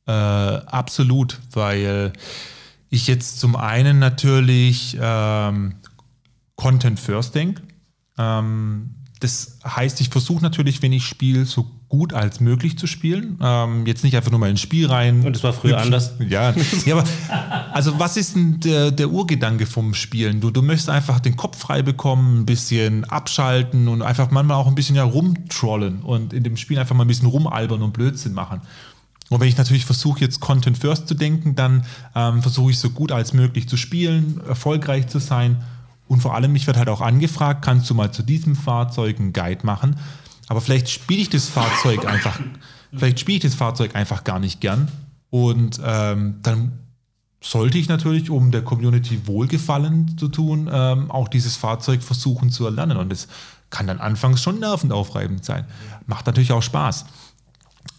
[0.06, 2.12] Äh, absolut, weil
[2.88, 5.74] ich jetzt zum einen natürlich ähm,
[6.54, 7.62] Content First denke.
[8.18, 13.38] Ähm, das heißt, ich versuche natürlich, wenn ich spiele, so gut als möglich zu spielen.
[13.42, 15.26] Ähm, jetzt nicht einfach nur mal ins Spiel rein.
[15.26, 16.14] Und das war früher anders.
[16.26, 16.54] Ja,
[16.86, 17.04] ja aber
[17.70, 20.40] also was ist denn der, der Urgedanke vom Spielen?
[20.40, 24.68] Du, du möchtest einfach den Kopf frei bekommen, ein bisschen abschalten und einfach manchmal auch
[24.68, 28.32] ein bisschen ja rumtrollen und in dem Spiel einfach mal ein bisschen rumalbern und Blödsinn
[28.32, 28.62] machen.
[29.28, 31.84] Und wenn ich natürlich versuche, jetzt Content First zu denken, dann
[32.14, 35.62] ähm, versuche ich so gut als möglich zu spielen, erfolgreich zu sein.
[36.08, 39.34] Und vor allem, mich wird halt auch angefragt, kannst du mal zu diesem Fahrzeug einen
[39.34, 39.96] Guide machen?
[40.48, 42.38] Aber vielleicht spiele ich das Fahrzeug einfach,
[42.94, 44.90] vielleicht spiele ich das Fahrzeug einfach gar nicht gern.
[45.30, 46.78] Und ähm, dann
[47.40, 52.64] sollte ich natürlich, um der Community Wohlgefallen zu tun, ähm, auch dieses Fahrzeug versuchen zu
[52.64, 52.96] erlernen.
[52.96, 53.28] Und das
[53.70, 55.64] kann dann anfangs schon nervend aufreibend sein.
[56.06, 57.06] Macht natürlich auch Spaß.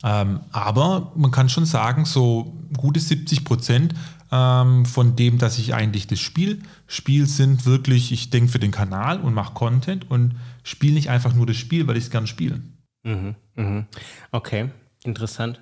[0.03, 3.93] Ähm, aber man kann schon sagen, so gute 70 Prozent
[4.31, 8.71] ähm, von dem, dass ich eigentlich das Spiel spiele, sind wirklich, ich denke für den
[8.71, 12.27] Kanal und mache Content und spiele nicht einfach nur das Spiel, weil ich es gern
[12.27, 12.61] spiele.
[13.03, 13.85] Mhm, mhm.
[14.31, 14.69] Okay,
[15.03, 15.61] interessant.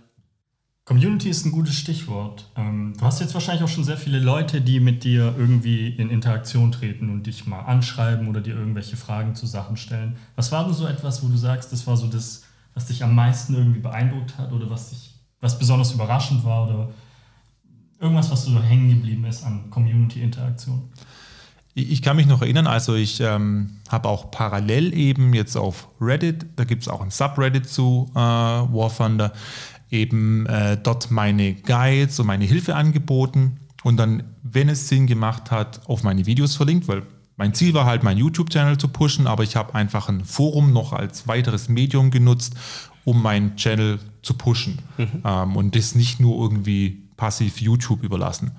[0.84, 2.50] Community ist ein gutes Stichwort.
[2.56, 6.10] Ähm, du hast jetzt wahrscheinlich auch schon sehr viele Leute, die mit dir irgendwie in
[6.10, 10.18] Interaktion treten und dich mal anschreiben oder dir irgendwelche Fragen zu Sachen stellen.
[10.36, 12.44] Was war denn so etwas, wo du sagst, das war so das,
[12.74, 16.90] was dich am meisten irgendwie beeindruckt hat oder was dich, was besonders überraschend war oder
[18.00, 20.90] irgendwas, was so hängen geblieben ist an Community-Interaktion?
[21.74, 26.46] Ich kann mich noch erinnern, also ich ähm, habe auch parallel eben jetzt auf Reddit,
[26.58, 29.32] da gibt es auch ein Subreddit zu äh, War Thunder,
[29.90, 33.60] eben äh, dort meine Guides und meine Hilfe angeboten.
[33.84, 37.04] und dann, wenn es Sinn gemacht hat, auf meine Videos verlinkt, weil
[37.38, 40.94] mein Ziel war halt, meinen YouTube-Channel zu pushen, aber ich habe einfach ein Forum noch
[40.94, 42.54] als weiteres Medium genutzt,
[43.04, 45.24] um meinen Channel zu pushen mhm.
[45.26, 48.52] ähm, und das nicht nur irgendwie passiv YouTube überlassen.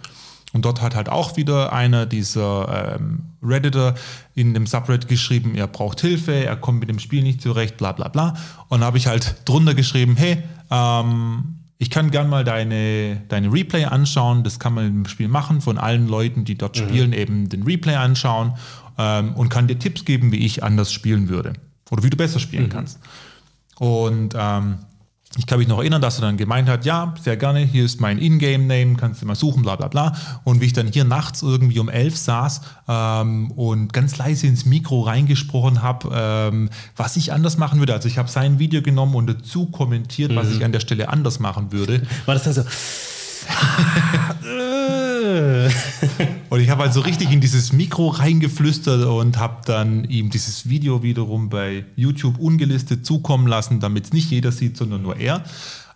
[0.53, 3.94] Und dort hat halt auch wieder einer dieser ähm, Redditor
[4.34, 7.92] in dem Subreddit geschrieben, er braucht Hilfe, er kommt mit dem Spiel nicht zurecht, bla
[7.92, 8.34] bla bla.
[8.68, 13.53] Und da habe ich halt drunter geschrieben, hey, ähm, ich kann gern mal deine, deine
[13.53, 16.84] Replay anschauen, das kann man im Spiel machen, von allen Leuten, die dort mhm.
[16.84, 18.55] spielen, eben den Replay anschauen
[18.98, 21.55] ähm, und kann dir Tipps geben, wie ich anders spielen würde
[21.90, 22.68] oder wie du besser spielen mhm.
[22.68, 23.00] kannst.
[23.78, 24.78] Und ähm,
[25.38, 28.00] ich kann mich noch erinnern, dass er dann gemeint hat, ja, sehr gerne, hier ist
[28.00, 30.12] mein Ingame-Name, kannst du mal suchen, bla bla bla.
[30.44, 34.66] Und wie ich dann hier nachts irgendwie um elf saß ähm, und ganz leise ins
[34.66, 37.94] Mikro reingesprochen habe, ähm, was ich anders machen würde.
[37.94, 40.36] Also ich habe sein Video genommen und dazu kommentiert, mhm.
[40.36, 42.02] was ich an der Stelle anders machen würde.
[42.26, 42.62] War das dann so...
[46.50, 50.68] und ich habe halt so richtig in dieses Mikro reingeflüstert und habe dann ihm dieses
[50.68, 55.44] Video wiederum bei YouTube ungelistet zukommen lassen, damit es nicht jeder sieht, sondern nur er.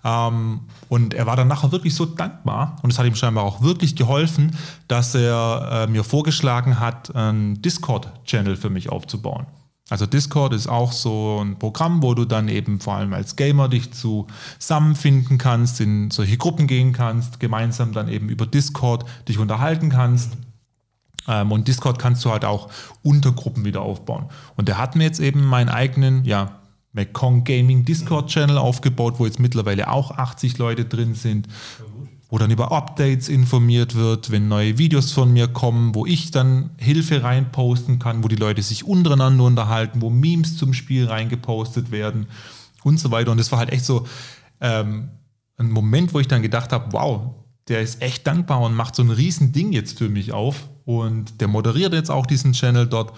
[0.05, 3.63] Ähm, und er war dann nachher wirklich so dankbar und es hat ihm scheinbar auch
[3.63, 4.57] wirklich geholfen,
[4.87, 9.47] dass er äh, mir vorgeschlagen hat, einen Discord-Channel für mich aufzubauen.
[9.89, 13.69] Also Discord ist auch so ein Programm, wo du dann eben vor allem als Gamer
[13.69, 19.91] dich zusammenfinden kannst, in solche Gruppen gehen kannst, gemeinsam dann eben über Discord dich unterhalten
[19.91, 20.33] kannst.
[21.29, 22.69] Ähm, und Discord kannst du halt auch
[23.03, 24.27] Untergruppen wieder aufbauen.
[24.57, 26.61] Und der hat mir jetzt eben meinen eigenen, ja,
[26.93, 31.47] McCong Gaming Discord Channel aufgebaut, wo jetzt mittlerweile auch 80 Leute drin sind
[32.29, 36.71] wo dann über Updates informiert wird, wenn neue Videos von mir kommen, wo ich dann
[36.77, 42.27] Hilfe reinposten kann, wo die Leute sich untereinander unterhalten, wo Memes zum Spiel reingepostet werden
[42.83, 43.31] und so weiter.
[43.31, 44.07] Und das war halt echt so
[44.61, 45.11] ähm,
[45.57, 47.35] ein Moment, wo ich dann gedacht habe, wow,
[47.69, 50.69] der ist echt dankbar und macht so ein riesen Ding jetzt für mich auf.
[50.85, 53.13] Und der moderiert jetzt auch diesen Channel dort.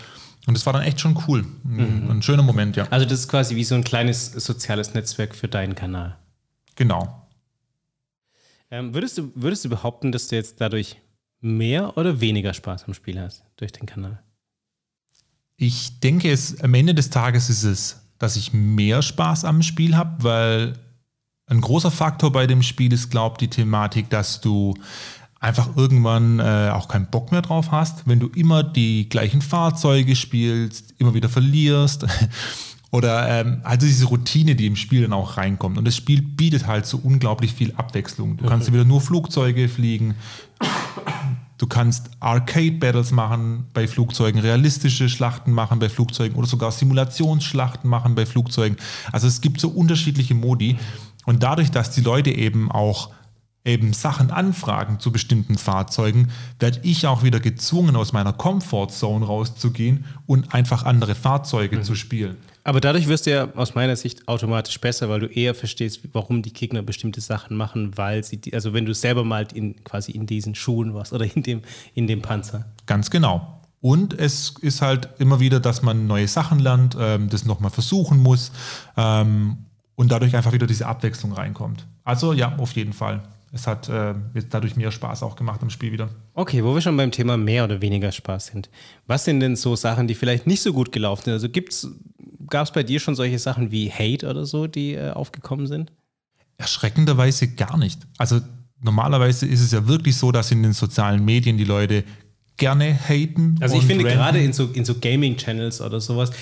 [0.47, 1.45] Und das war dann echt schon cool.
[1.65, 2.11] Ein, mhm.
[2.11, 2.87] ein schöner Moment, ja.
[2.89, 6.17] Also das ist quasi wie so ein kleines soziales Netzwerk für deinen Kanal.
[6.77, 7.28] Genau.
[8.71, 10.97] Ähm, würdest, du, würdest du behaupten, dass du jetzt dadurch
[11.41, 14.23] mehr oder weniger Spaß am Spiel hast durch den Kanal?
[15.57, 19.97] Ich denke, es, am Ende des Tages ist es, dass ich mehr Spaß am Spiel
[19.97, 20.79] habe, weil
[21.47, 24.75] ein großer Faktor bei dem Spiel ist, glaube ich, die Thematik, dass du
[25.41, 30.17] einfach irgendwann äh, auch keinen Bock mehr drauf hast, wenn du immer die gleichen Fahrzeuge
[30.17, 32.05] spielst, immer wieder verlierst
[32.91, 35.77] Oder ähm, also diese Routine, die im Spiel dann auch reinkommt.
[35.77, 38.39] Und das Spiel bietet halt so unglaublich viel Abwechslung.
[38.39, 38.75] Du kannst mhm.
[38.75, 40.15] wieder nur Flugzeuge fliegen.
[41.59, 48.15] Du kannst Arcade-Battles machen bei Flugzeugen, realistische Schlachten machen bei Flugzeugen oder sogar Simulationsschlachten machen
[48.15, 48.79] bei Flugzeugen.
[49.13, 50.79] Also es gibt so unterschiedliche Modi.
[51.27, 53.11] Und dadurch, dass die Leute eben auch
[53.65, 56.29] eben Sachen anfragen zu bestimmten Fahrzeugen,
[56.59, 61.83] werde ich auch wieder gezwungen, aus meiner Comfortzone rauszugehen und einfach andere Fahrzeuge mhm.
[61.83, 62.37] zu spielen.
[62.65, 66.43] Aber dadurch wirst du ja aus meiner Sicht automatisch besser, weil du eher verstehst, warum
[66.43, 70.13] die Gegner bestimmte Sachen machen, weil sie, die, also wenn du selber mal in, quasi
[70.13, 71.63] in diesen Schuhen warst oder in dem,
[71.95, 72.67] in dem Panzer.
[72.87, 73.61] Ganz genau.
[73.81, 78.19] Und es ist halt immer wieder, dass man neue Sachen lernt, ähm, das nochmal versuchen
[78.19, 78.51] muss
[78.97, 79.59] ähm,
[79.95, 81.87] und dadurch einfach wieder diese Abwechslung reinkommt.
[82.05, 84.15] Also ja, auf jeden Fall es hat äh,
[84.51, 86.11] dadurch mehr Spaß auch gemacht im Spiel wieder.
[86.35, 88.69] Okay, wo wir schon beim Thema mehr oder weniger Spaß sind.
[89.07, 91.33] Was sind denn so Sachen, die vielleicht nicht so gut gelaufen sind?
[91.33, 91.49] Also
[92.49, 95.93] gab es bei dir schon solche Sachen wie Hate oder so, die äh, aufgekommen sind?
[96.57, 98.01] Erschreckenderweise gar nicht.
[98.19, 98.41] Also
[98.81, 102.05] normalerweise ist es ja wirklich so, dass in den sozialen Medien die Leute
[102.57, 103.57] gerne haten.
[103.61, 106.33] Also ich finde gerade in so, in so Gaming-Channels oder sowas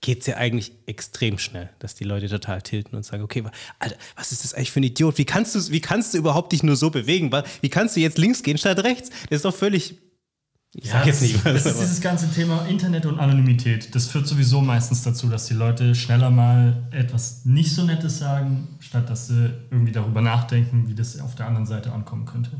[0.00, 3.42] geht es ja eigentlich extrem schnell, dass die Leute total tilten und sagen, okay,
[3.78, 5.16] Alter, was ist das eigentlich für ein Idiot?
[5.16, 7.30] Wie kannst du, wie kannst du überhaupt dich nur so bewegen?
[7.62, 9.08] Wie kannst du jetzt links gehen statt rechts?
[9.30, 9.96] Das ist doch völlig
[10.74, 11.64] ich sag jetzt nicht was.
[11.64, 13.94] Das ist dieses ganze Thema Internet und Anonymität.
[13.94, 18.68] Das führt sowieso meistens dazu, dass die Leute schneller mal etwas nicht so Nettes sagen,
[18.80, 22.50] statt dass sie irgendwie darüber nachdenken, wie das auf der anderen Seite ankommen könnte.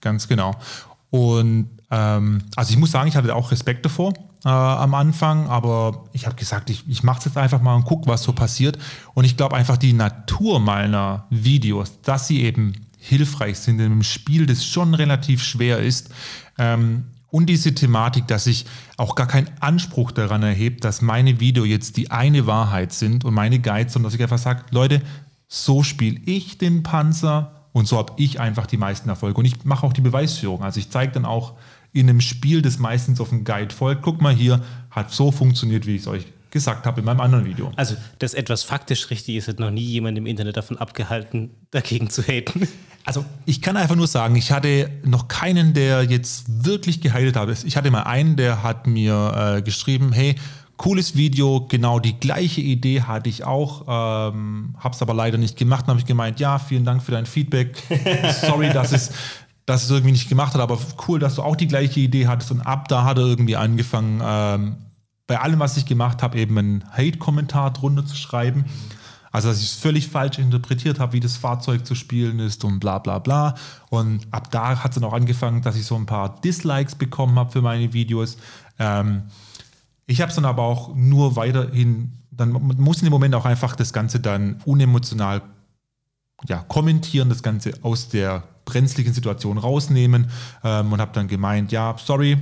[0.00, 0.54] Ganz genau.
[1.10, 4.14] Und ähm, also ich muss sagen, ich hatte auch Respekt davor
[4.44, 7.84] äh, am Anfang, aber ich habe gesagt, ich, ich mache es jetzt einfach mal und
[7.84, 8.78] gucke, was so passiert.
[9.14, 14.02] Und ich glaube einfach die Natur meiner Videos, dass sie eben hilfreich sind in einem
[14.02, 16.10] Spiel, das schon relativ schwer ist.
[16.58, 18.66] Ähm, und diese Thematik, dass ich
[18.96, 23.34] auch gar keinen Anspruch daran erhebe, dass meine Videos jetzt die eine Wahrheit sind und
[23.34, 25.02] meine Guides, sondern dass ich einfach sage, Leute,
[25.46, 29.38] so spiele ich den Panzer und so habe ich einfach die meisten Erfolge.
[29.38, 30.62] Und ich mache auch die Beweisführung.
[30.62, 31.54] Also ich zeige dann auch
[31.92, 35.86] in einem Spiel, das meistens auf dem Guide folgt, guck mal hier, hat so funktioniert,
[35.86, 37.72] wie ich es euch gesagt habe in meinem anderen Video.
[37.76, 42.08] Also, dass etwas faktisch richtig ist, hat noch nie jemand im Internet davon abgehalten, dagegen
[42.08, 42.66] zu haten.
[43.08, 47.48] Also ich kann einfach nur sagen, ich hatte noch keinen, der jetzt wirklich geheilt hat.
[47.64, 50.34] Ich hatte mal einen, der hat mir äh, geschrieben, hey,
[50.76, 55.56] cooles Video, genau die gleiche Idee hatte ich auch, ähm, habe es aber leider nicht
[55.56, 55.84] gemacht.
[55.86, 57.82] Dann habe ich gemeint, ja, vielen Dank für dein Feedback.
[58.42, 59.12] Sorry, dass es,
[59.64, 60.78] dass es irgendwie nicht gemacht hat, aber
[61.08, 62.50] cool, dass du auch die gleiche Idee hattest.
[62.50, 64.76] Und ab da hat er irgendwie angefangen, ähm,
[65.26, 68.66] bei allem, was ich gemacht habe, eben einen Hate-Kommentar drunter zu schreiben.
[69.30, 72.80] Also, dass ich es völlig falsch interpretiert habe, wie das Fahrzeug zu spielen ist und
[72.80, 73.54] bla bla bla.
[73.90, 77.38] Und ab da hat es dann auch angefangen, dass ich so ein paar Dislikes bekommen
[77.38, 78.38] habe für meine Videos.
[78.78, 79.22] Ähm,
[80.06, 83.76] ich habe es dann aber auch nur weiterhin, dann muss in dem Moment auch einfach
[83.76, 85.42] das Ganze dann unemotional
[86.46, 90.30] ja, kommentieren, das Ganze aus der brenzligen Situation rausnehmen
[90.62, 92.38] ähm, und habe dann gemeint, ja, sorry,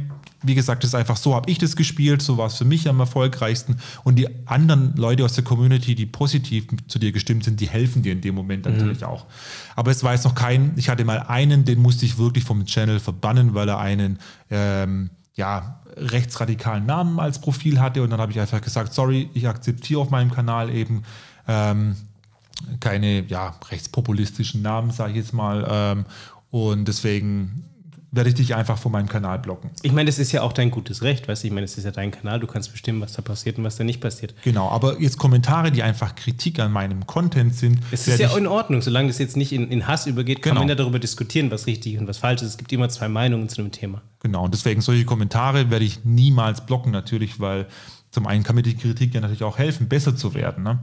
[0.46, 2.88] wie gesagt, das ist einfach so, habe ich das gespielt, so war es für mich
[2.88, 3.76] am erfolgreichsten.
[4.04, 8.02] Und die anderen Leute aus der Community, die positiv zu dir gestimmt sind, die helfen
[8.02, 8.72] dir in dem Moment mhm.
[8.72, 9.26] natürlich auch.
[9.74, 12.64] Aber es war jetzt noch kein, ich hatte mal einen, den musste ich wirklich vom
[12.64, 14.18] Channel verbannen, weil er einen
[14.50, 18.02] ähm, ja, rechtsradikalen Namen als Profil hatte.
[18.02, 21.02] Und dann habe ich einfach gesagt, sorry, ich akzeptiere auf meinem Kanal eben
[21.48, 21.96] ähm,
[22.80, 25.66] keine ja, rechtspopulistischen Namen, sage ich jetzt mal.
[25.68, 26.04] Ähm,
[26.50, 27.64] und deswegen
[28.16, 29.70] werde ich dich einfach von meinem Kanal blocken.
[29.82, 31.48] Ich meine, das ist ja auch dein gutes Recht, weißt du?
[31.48, 33.76] Ich meine, das ist ja dein Kanal, du kannst bestimmen, was da passiert und was
[33.76, 34.34] da nicht passiert.
[34.42, 37.80] Genau, aber jetzt Kommentare, die einfach Kritik an meinem Content sind.
[37.90, 40.62] Es ist ja in Ordnung, solange das jetzt nicht in, in Hass übergeht, kann genau.
[40.62, 42.48] man ja darüber diskutieren, was richtig und was falsch ist.
[42.48, 44.02] Es gibt immer zwei Meinungen zu einem Thema.
[44.20, 47.66] Genau, und deswegen solche Kommentare werde ich niemals blocken, natürlich, weil
[48.10, 50.64] zum einen kann mir die Kritik ja natürlich auch helfen, besser zu werden.
[50.64, 50.82] Ne?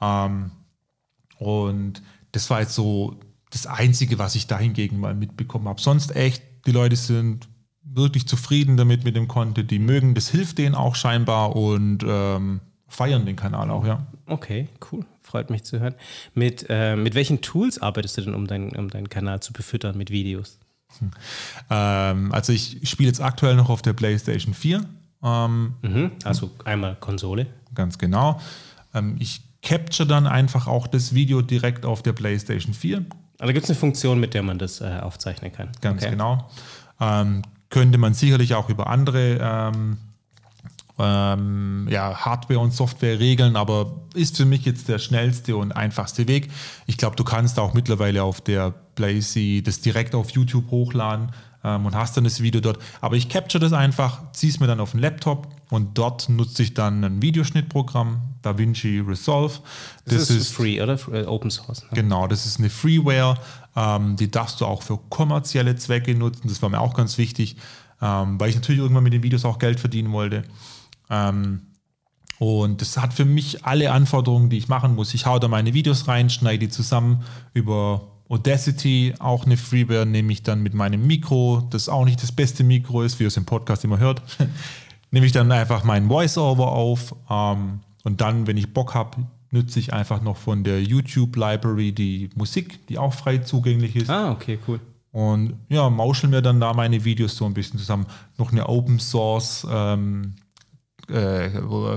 [0.00, 0.52] Ähm,
[1.38, 2.02] und
[2.32, 3.18] das war jetzt so
[3.50, 5.80] das Einzige, was ich da hingegen mal mitbekommen habe.
[5.80, 7.48] Sonst echt die Leute sind
[7.82, 12.60] wirklich zufrieden damit mit dem Content, die mögen, das hilft denen auch scheinbar und ähm,
[12.88, 14.06] feiern den Kanal auch, ja.
[14.26, 15.04] Okay, cool.
[15.22, 15.94] Freut mich zu hören.
[16.34, 19.96] Mit, äh, mit welchen Tools arbeitest du denn, um, dein, um deinen Kanal zu befüttern
[19.96, 20.58] mit Videos?
[20.98, 21.10] Hm.
[21.70, 24.84] Ähm, also ich spiele jetzt aktuell noch auf der PlayStation 4.
[25.22, 27.46] Ähm, mhm, also einmal Konsole.
[27.74, 28.40] Ganz genau.
[28.92, 33.04] Ähm, ich capture dann einfach auch das Video direkt auf der PlayStation 4,
[33.40, 35.70] also gibt es eine Funktion, mit der man das äh, aufzeichnen kann.
[35.80, 36.12] Ganz okay.
[36.12, 36.50] genau.
[37.00, 39.96] Ähm, könnte man sicherlich auch über andere ähm,
[40.98, 46.28] ähm, ja, Hardware und Software regeln, aber ist für mich jetzt der schnellste und einfachste
[46.28, 46.50] Weg.
[46.86, 51.30] Ich glaube, du kannst auch mittlerweile auf der Blazy das direkt auf YouTube hochladen
[51.64, 52.78] ähm, und hast dann das Video dort.
[53.00, 56.62] Aber ich capture das einfach, ziehe es mir dann auf den Laptop und dort nutze
[56.62, 59.60] ich dann ein Videoschnittprogramm, DaVinci Resolve.
[60.04, 60.98] Das, das ist, ist, free, oder?
[61.12, 61.82] Äh, Open Source.
[61.82, 61.88] Ne?
[61.94, 63.38] Genau, das ist eine Freeware.
[63.76, 66.48] Ähm, die darfst du auch für kommerzielle Zwecke nutzen.
[66.48, 67.56] Das war mir auch ganz wichtig,
[68.02, 70.44] ähm, weil ich natürlich irgendwann mit den Videos auch Geld verdienen wollte.
[71.08, 71.62] Ähm,
[72.38, 75.12] und das hat für mich alle Anforderungen, die ich machen muss.
[75.12, 80.32] Ich hau da meine Videos rein, schneide die zusammen über Audacity, auch eine Freeware, nehme
[80.32, 83.36] ich dann mit meinem Mikro, das auch nicht das beste Mikro ist, wie ihr es
[83.36, 84.22] im Podcast immer hört,
[85.10, 89.80] nehme ich dann einfach meinen Voiceover auf ähm, und dann, wenn ich Bock habe, nütze
[89.80, 94.08] ich einfach noch von der YouTube Library die Musik, die auch frei zugänglich ist.
[94.08, 94.80] Ah, okay, cool.
[95.12, 98.06] Und ja, mauscheln mir dann da meine Videos so ein bisschen zusammen.
[98.38, 100.34] Noch eine Open Source ähm,
[101.10, 101.50] äh,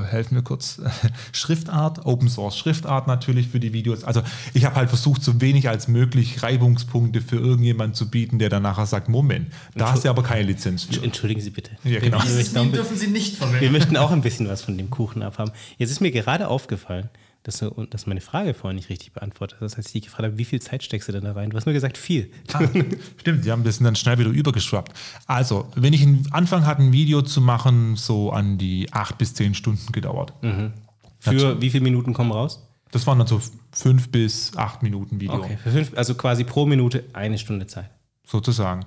[0.03, 0.81] helfen wir kurz,
[1.31, 4.03] Schriftart, Open Source Schriftart natürlich für die Videos.
[4.03, 4.21] Also
[4.53, 8.63] ich habe halt versucht, so wenig als möglich Reibungspunkte für irgendjemanden zu bieten, der dann
[8.63, 11.03] nachher sagt, Moment, da hast du aber keine Lizenz für.
[11.03, 11.71] Entschuldigen Sie bitte.
[11.83, 12.19] Ja, genau.
[12.23, 13.61] Wir, dürfen Sie nicht verwenden.
[13.61, 15.51] Wir möchten auch ein bisschen was von dem Kuchen abhaben.
[15.77, 17.09] Jetzt ist mir gerade aufgefallen,
[17.43, 19.73] dass du dass meine Frage vorhin nicht richtig beantwortet hast.
[19.73, 21.49] Das heißt, ich gefragt habe, wie viel Zeit steckst du denn da rein?
[21.49, 22.31] Du hast nur gesagt, viel.
[22.53, 22.61] Ah,
[23.17, 24.93] stimmt, die haben das dann schnell wieder übergeschwappt.
[25.27, 29.53] Also, wenn ich Anfang hatte, ein Video zu machen, so an die acht bis zehn
[29.53, 30.33] Stunden gedauert.
[30.41, 30.73] Mhm.
[31.19, 32.67] Für wie viele Minuten kommen raus?
[32.91, 33.41] Das waren dann so
[33.71, 35.35] fünf bis acht Minuten Video.
[35.35, 37.89] Okay, fünf, also quasi pro Minute eine Stunde Zeit.
[38.25, 38.85] Sozusagen.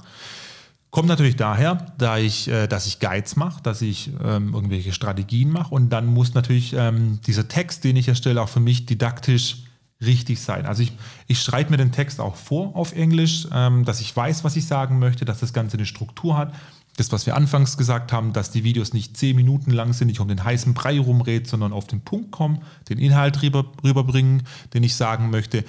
[0.96, 5.50] Kommt natürlich daher, da ich, äh, dass ich Guides mache, dass ich ähm, irgendwelche Strategien
[5.50, 9.58] mache und dann muss natürlich ähm, dieser Text, den ich erstelle, auch für mich didaktisch
[10.02, 10.64] richtig sein.
[10.64, 10.92] Also ich,
[11.26, 14.66] ich schreibe mir den Text auch vor auf Englisch, ähm, dass ich weiß, was ich
[14.66, 16.54] sagen möchte, dass das Ganze eine Struktur hat.
[16.96, 20.20] Das, was wir anfangs gesagt haben, dass die Videos nicht zehn Minuten lang sind, nicht
[20.20, 24.82] um den heißen Brei rumredet, sondern auf den Punkt kommen, den Inhalt rüber, rüberbringen, den
[24.82, 25.62] ich sagen möchte.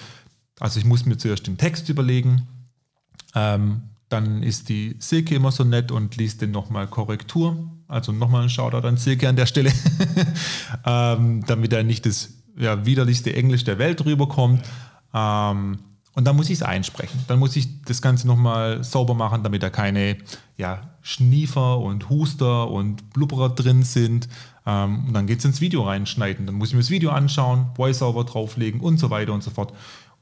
[0.61, 2.47] Also ich muss mir zuerst den Text überlegen,
[3.35, 7.71] ähm, dann ist die Silke immer so nett und liest den nochmal Korrektur.
[7.87, 9.71] Also nochmal ein Shoutout an Silke an der Stelle,
[10.85, 14.63] ähm, damit er nicht das ja, widerlichste Englisch der Welt rüberkommt.
[15.13, 15.79] Ähm,
[16.13, 17.19] und dann muss ich es einsprechen.
[17.27, 20.17] Dann muss ich das Ganze nochmal sauber machen, damit da keine
[20.57, 24.27] ja, Schniefer und Huster und Blubberer drin sind.
[24.65, 26.45] Ähm, und dann geht es ins Video reinschneiden.
[26.45, 29.73] Dann muss ich mir das Video anschauen, Voiceover drauflegen und so weiter und so fort.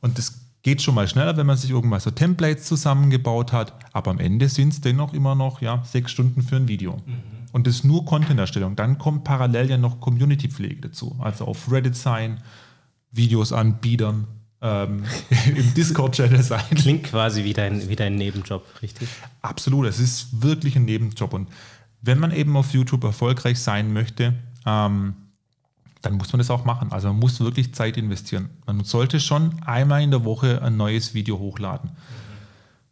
[0.01, 4.09] Und das Geht schon mal schneller, wenn man sich irgendwann so Templates zusammengebaut hat, aber
[4.09, 7.03] am Ende sind es dennoch immer noch ja, sechs Stunden für ein Video.
[7.05, 7.21] Mhm.
[7.51, 8.75] Und das ist nur Content-Erstellung.
[8.75, 11.15] Dann kommt parallel ja noch Community-Pflege dazu.
[11.19, 12.41] Also auf Reddit sein,
[13.11, 14.25] Videos anbietern,
[14.59, 15.03] ähm,
[15.55, 16.63] im Discord-Channel sein.
[16.73, 19.07] Klingt quasi wie dein, wie dein Nebenjob, richtig?
[19.43, 21.31] Absolut, es ist wirklich ein Nebenjob.
[21.31, 21.47] Und
[22.01, 24.33] wenn man eben auf YouTube erfolgreich sein möchte,
[24.65, 25.13] ähm,
[26.05, 26.91] dann muss man das auch machen.
[26.91, 28.49] Also man muss wirklich Zeit investieren.
[28.65, 31.91] Man sollte schon einmal in der Woche ein neues Video hochladen.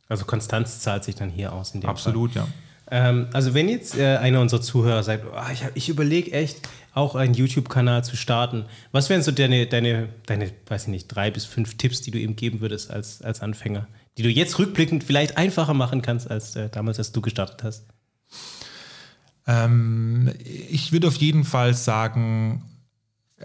[0.09, 1.75] Also Konstanz zahlt sich dann hier aus.
[1.75, 2.43] In Absolut, Fall.
[2.43, 2.47] ja.
[2.91, 7.15] Ähm, also wenn jetzt äh, einer unserer Zuhörer sagt, oh, ich, ich überlege echt, auch
[7.15, 11.45] einen YouTube-Kanal zu starten, was wären so deine, deine, deine, weiß ich nicht, drei bis
[11.45, 13.87] fünf Tipps, die du ihm geben würdest als, als Anfänger,
[14.17, 17.85] die du jetzt rückblickend vielleicht einfacher machen kannst, als äh, damals, als du gestartet hast?
[19.47, 22.63] Ähm, ich würde auf jeden Fall sagen,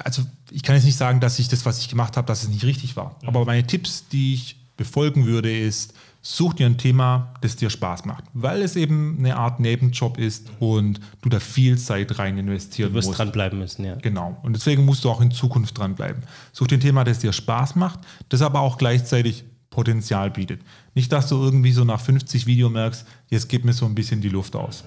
[0.05, 2.49] also ich kann jetzt nicht sagen, dass ich das, was ich gemacht habe, dass es
[2.49, 3.17] nicht richtig war.
[3.23, 3.29] Mhm.
[3.29, 8.05] Aber meine Tipps, die ich befolgen würde, ist, such dir ein Thema, das dir Spaß
[8.05, 12.93] macht, weil es eben eine Art Nebenjob ist und du da viel Zeit rein investieren
[12.93, 13.07] musst.
[13.07, 13.95] Du wirst dranbleiben müssen, ja.
[13.97, 14.37] Genau.
[14.43, 16.23] Und deswegen musst du auch in Zukunft dranbleiben.
[16.53, 20.61] Such dir ein Thema, das dir Spaß macht, das aber auch gleichzeitig Potenzial bietet.
[20.95, 24.21] Nicht, dass du irgendwie so nach 50 Videos merkst, jetzt geht mir so ein bisschen
[24.21, 24.85] die Luft aus.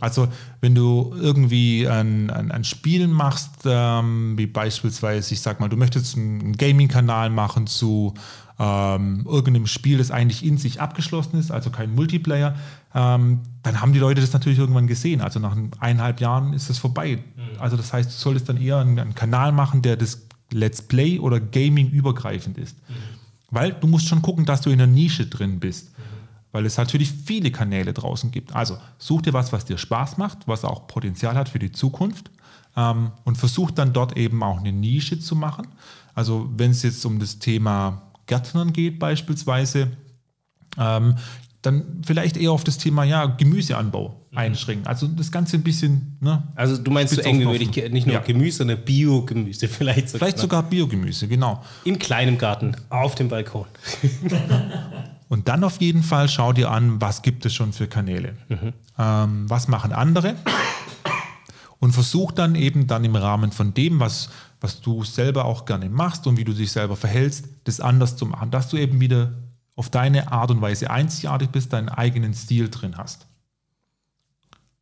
[0.00, 0.28] Also
[0.60, 5.76] wenn du irgendwie ein, ein, ein Spiel machst, ähm, wie beispielsweise, ich sag mal, du
[5.76, 8.14] möchtest einen Gaming-Kanal machen zu
[8.60, 12.56] ähm, irgendeinem Spiel, das eigentlich in sich abgeschlossen ist, also kein Multiplayer,
[12.94, 15.20] ähm, dann haben die Leute das natürlich irgendwann gesehen.
[15.20, 17.16] Also nach eineinhalb Jahren ist das vorbei.
[17.36, 17.60] Mhm.
[17.60, 21.18] Also das heißt, du solltest dann eher einen, einen, Kanal machen, der das Let's Play
[21.18, 22.76] oder Gaming übergreifend ist.
[22.88, 22.94] Mhm.
[23.50, 25.90] Weil du musst schon gucken, dass du in der Nische drin bist
[26.52, 28.54] weil es natürlich viele Kanäle draußen gibt.
[28.54, 32.30] Also such dir was, was dir Spaß macht, was auch Potenzial hat für die Zukunft
[32.76, 35.68] ähm, und versuch dann dort eben auch eine Nische zu machen.
[36.14, 39.90] Also wenn es jetzt um das Thema Gärtnern geht beispielsweise,
[40.78, 41.16] ähm,
[41.62, 44.38] dann vielleicht eher auf das Thema ja, Gemüseanbau mhm.
[44.38, 44.86] einschränken.
[44.86, 46.16] Also das Ganze ein bisschen.
[46.20, 48.20] Ne, also du meinst so eng wie nicht nur ja.
[48.20, 50.26] Gemüse, sondern Biogemüse vielleicht sogar.
[50.26, 51.62] Vielleicht sogar Biogemüse, genau.
[51.84, 53.66] Im kleinen Garten, auf dem Balkon.
[55.28, 58.36] Und dann auf jeden Fall schau dir an, was gibt es schon für Kanäle.
[58.48, 58.72] Mhm.
[58.98, 60.36] Ähm, was machen andere?
[61.78, 65.88] Und versuch dann eben dann im Rahmen von dem, was, was du selber auch gerne
[65.88, 68.50] machst und wie du dich selber verhältst, das anders zu machen.
[68.50, 69.32] Dass du eben wieder
[69.76, 73.26] auf deine Art und Weise einzigartig bist, deinen eigenen Stil drin hast.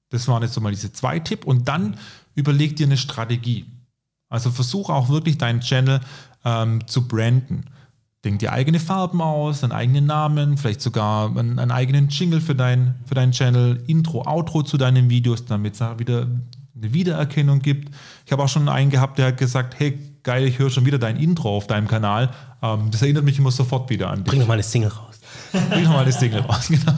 [0.09, 1.45] Das waren jetzt so mal diese zwei Tipps.
[1.45, 1.99] Und dann
[2.35, 3.67] überleg dir eine Strategie.
[4.29, 6.01] Also versuch auch wirklich deinen Channel
[6.45, 7.67] ähm, zu branden.
[8.27, 12.57] Denk dir eigene Farben aus, einen eigenen Namen, vielleicht sogar einen, einen eigenen Jingle für,
[12.57, 17.95] dein, für deinen Channel, Intro, Outro zu deinen Videos, damit es wieder eine Wiedererkennung gibt.
[18.25, 20.99] Ich habe auch schon einen gehabt, der hat gesagt, hey, geil, ich höre schon wieder
[20.99, 22.31] dein Intro auf deinem Kanal.
[22.63, 24.33] Ähm, das erinnert mich immer sofort wieder an dich.
[24.33, 25.21] Bring doch mal eine Single raus.
[25.53, 26.95] Bring doch mal eine Single raus, genau.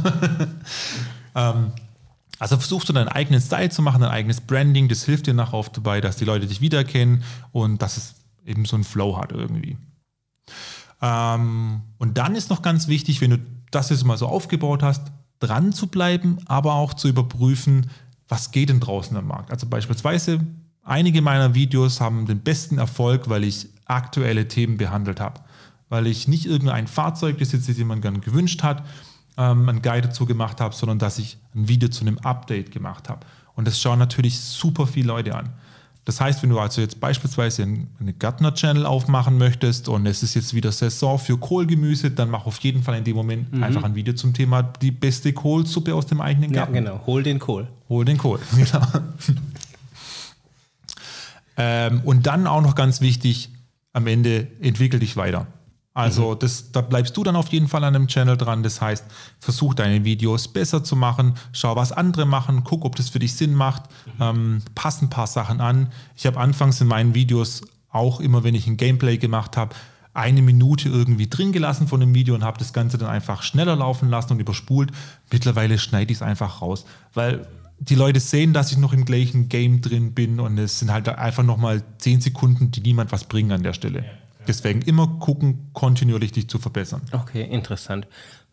[1.34, 1.72] ähm,
[2.38, 4.88] also versuchst du deinen eigenen Style zu machen, dein eigenes Branding.
[4.88, 7.22] Das hilft dir nachher oft dabei, dass die Leute dich wiedererkennen
[7.52, 8.14] und dass es
[8.46, 9.76] eben so einen Flow hat irgendwie.
[11.00, 13.38] Ähm, und dann ist noch ganz wichtig, wenn du
[13.70, 17.90] das jetzt mal so aufgebaut hast, dran zu bleiben, aber auch zu überprüfen,
[18.28, 19.50] was geht denn draußen am Markt.
[19.50, 20.40] Also beispielsweise,
[20.82, 25.40] einige meiner Videos haben den besten Erfolg, weil ich aktuelle Themen behandelt habe.
[25.88, 28.84] Weil ich nicht irgendein Fahrzeug, das jetzt jemand gerne gewünscht hat,
[29.38, 33.08] ähm, ein Guide dazu gemacht habe, sondern dass ich ein Video zu einem Update gemacht
[33.08, 33.20] habe.
[33.54, 35.50] Und das schauen natürlich super viele Leute an.
[36.08, 40.54] Das heißt, wenn du also jetzt beispielsweise eine Gärtner-Channel aufmachen möchtest und es ist jetzt
[40.54, 43.62] wieder Saison für Kohlgemüse, dann mach auf jeden Fall in dem Moment mhm.
[43.62, 46.74] einfach ein Video zum Thema die beste Kohlsuppe aus dem eigenen Garten.
[46.74, 47.02] Ja, genau.
[47.04, 47.68] Hol den Kohl.
[47.90, 48.80] Hol den Kohl, genau.
[51.58, 53.50] ähm, und dann auch noch ganz wichtig,
[53.92, 55.46] am Ende entwickel dich weiter.
[55.98, 56.38] Also mhm.
[56.38, 58.62] das, da bleibst du dann auf jeden Fall an dem Channel dran.
[58.62, 59.04] Das heißt,
[59.40, 63.34] versuch deine Videos besser zu machen, schau, was andere machen, guck, ob das für dich
[63.34, 64.22] Sinn macht, mhm.
[64.22, 65.92] ähm, pass ein paar Sachen an.
[66.14, 69.74] Ich habe anfangs in meinen Videos auch immer, wenn ich ein Gameplay gemacht habe,
[70.14, 73.74] eine Minute irgendwie drin gelassen von dem Video und habe das Ganze dann einfach schneller
[73.74, 74.92] laufen lassen und überspult.
[75.32, 77.48] Mittlerweile schneide ich es einfach raus, weil
[77.80, 81.08] die Leute sehen, dass ich noch im gleichen Game drin bin und es sind halt
[81.08, 84.04] einfach nochmal zehn Sekunden, die niemand was bringen an der Stelle.
[84.04, 84.27] Ja.
[84.48, 87.02] Deswegen immer gucken, kontinuierlich dich zu verbessern.
[87.12, 88.08] Okay, interessant.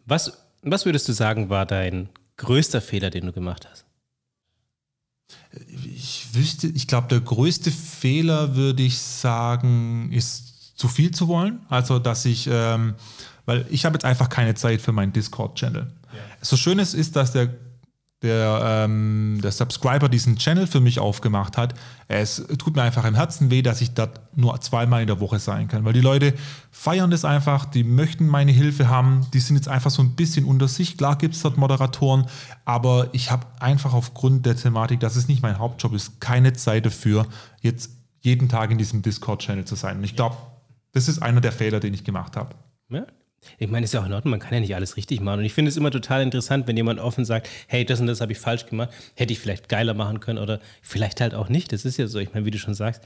[0.05, 3.85] Was, was würdest du sagen, war dein größter Fehler, den du gemacht hast?
[5.95, 11.65] Ich wüsste, ich glaube, der größte Fehler, würde ich sagen, ist zu viel zu wollen.
[11.69, 12.95] Also, dass ich, ähm,
[13.45, 15.87] weil ich habe jetzt einfach keine Zeit für meinen Discord-Channel.
[16.11, 16.19] Ja.
[16.41, 17.55] So schön es ist, dass der
[18.25, 21.75] der, ähm, der Subscriber diesen Channel für mich aufgemacht hat,
[22.07, 25.37] es tut mir einfach im Herzen weh, dass ich dort nur zweimal in der Woche
[25.37, 25.85] sein kann.
[25.85, 26.33] Weil die Leute
[26.71, 30.43] feiern das einfach, die möchten meine Hilfe haben, die sind jetzt einfach so ein bisschen
[30.43, 30.97] unter sich.
[30.97, 32.25] Klar gibt es dort Moderatoren,
[32.65, 36.85] aber ich habe einfach aufgrund der Thematik, dass es nicht mein Hauptjob ist, keine Zeit
[36.85, 37.27] dafür,
[37.61, 39.97] jetzt jeden Tag in diesem Discord-Channel zu sein.
[39.97, 40.35] Und ich glaube,
[40.93, 42.55] das ist einer der Fehler, den ich gemacht habe.
[42.89, 43.05] Ja,
[43.57, 45.39] ich meine, ist ja auch in Ordnung, man kann ja nicht alles richtig machen.
[45.39, 48.21] Und ich finde es immer total interessant, wenn jemand offen sagt, hey, das und das
[48.21, 51.71] habe ich falsch gemacht, hätte ich vielleicht geiler machen können oder vielleicht halt auch nicht.
[51.71, 52.19] Das ist ja so.
[52.19, 53.03] Ich meine, wie du schon sagst,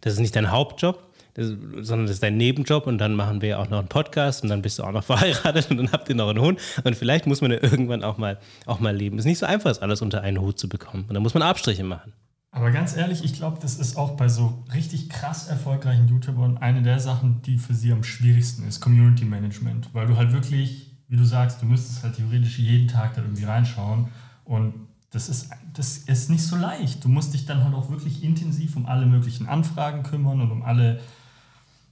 [0.00, 1.02] das ist nicht dein Hauptjob,
[1.34, 4.48] das, sondern das ist dein Nebenjob und dann machen wir auch noch einen Podcast und
[4.48, 7.26] dann bist du auch noch verheiratet und dann habt ihr noch einen Hund und vielleicht
[7.26, 9.16] muss man ja irgendwann auch mal, auch mal leben.
[9.18, 11.42] Es ist nicht so einfach, alles unter einen Hut zu bekommen und da muss man
[11.42, 12.12] Abstriche machen.
[12.60, 16.82] Aber ganz ehrlich, ich glaube, das ist auch bei so richtig krass erfolgreichen YouTubern eine
[16.82, 19.88] der Sachen, die für sie am schwierigsten ist, Community Management.
[19.94, 23.44] Weil du halt wirklich, wie du sagst, du müsstest halt theoretisch jeden Tag da irgendwie
[23.44, 24.08] reinschauen.
[24.44, 24.74] Und
[25.08, 27.02] das ist, das ist nicht so leicht.
[27.02, 30.62] Du musst dich dann halt auch wirklich intensiv um alle möglichen Anfragen kümmern und um
[30.62, 31.00] alle,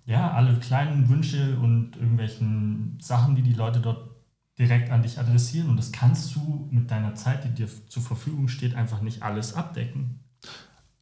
[0.04, 4.10] ja, alle kleinen Wünsche und irgendwelchen Sachen, die die Leute dort
[4.58, 5.70] direkt an dich adressieren.
[5.70, 9.54] Und das kannst du mit deiner Zeit, die dir zur Verfügung steht, einfach nicht alles
[9.54, 10.20] abdecken.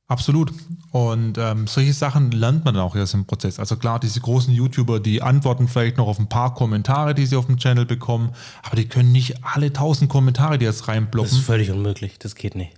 [0.08, 0.52] Absolut.
[0.92, 3.58] Und ähm, solche Sachen lernt man dann auch erst im Prozess.
[3.58, 7.36] Also klar, diese großen YouTuber, die antworten vielleicht noch auf ein paar Kommentare, die sie
[7.36, 8.30] auf dem Channel bekommen,
[8.62, 11.30] aber die können nicht alle tausend Kommentare, die jetzt reinblocken.
[11.30, 12.72] Das ist völlig unmöglich, das geht nicht.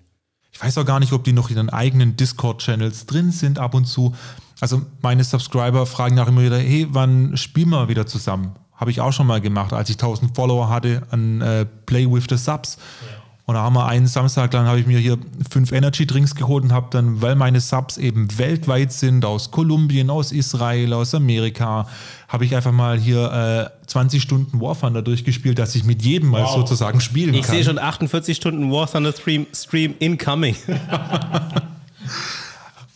[0.53, 3.75] Ich weiß auch gar nicht, ob die noch in ihren eigenen Discord-Channels drin sind ab
[3.75, 4.15] und zu.
[4.61, 8.57] Also meine Subscriber fragen nach immer wieder, hey, wann spielen wir wieder zusammen?
[8.75, 12.25] Habe ich auch schon mal gemacht, als ich 1000 Follower hatte an äh, Play with
[12.29, 12.79] the Subs.
[12.79, 13.18] Ja.
[13.49, 15.17] Und da haben wir einen Samstag lang, habe ich mir hier
[15.51, 20.11] fünf Energy Drinks geholt und habe dann, weil meine Subs eben weltweit sind, aus Kolumbien,
[20.11, 21.89] aus Israel, aus Amerika,
[22.29, 26.29] habe ich einfach mal hier äh, 20 Stunden War Thunder durchgespielt, dass ich mit jedem
[26.29, 26.57] mal wow.
[26.57, 27.55] sozusagen spielen ich kann.
[27.55, 30.55] Ich sehe schon 48 Stunden War Thunder Stream, Stream incoming.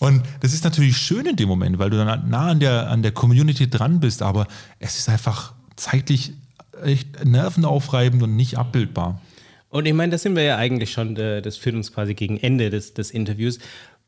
[0.00, 3.02] Und das ist natürlich schön in dem Moment, weil du dann nah an der, an
[3.02, 4.46] der Community dran bist, aber
[4.80, 6.34] es ist einfach zeitlich
[6.84, 9.18] echt nervenaufreibend und nicht abbildbar.
[9.72, 12.36] Und ich meine, da sind wir ja eigentlich schon, äh, das führt uns quasi gegen
[12.36, 13.58] Ende des, des Interviews.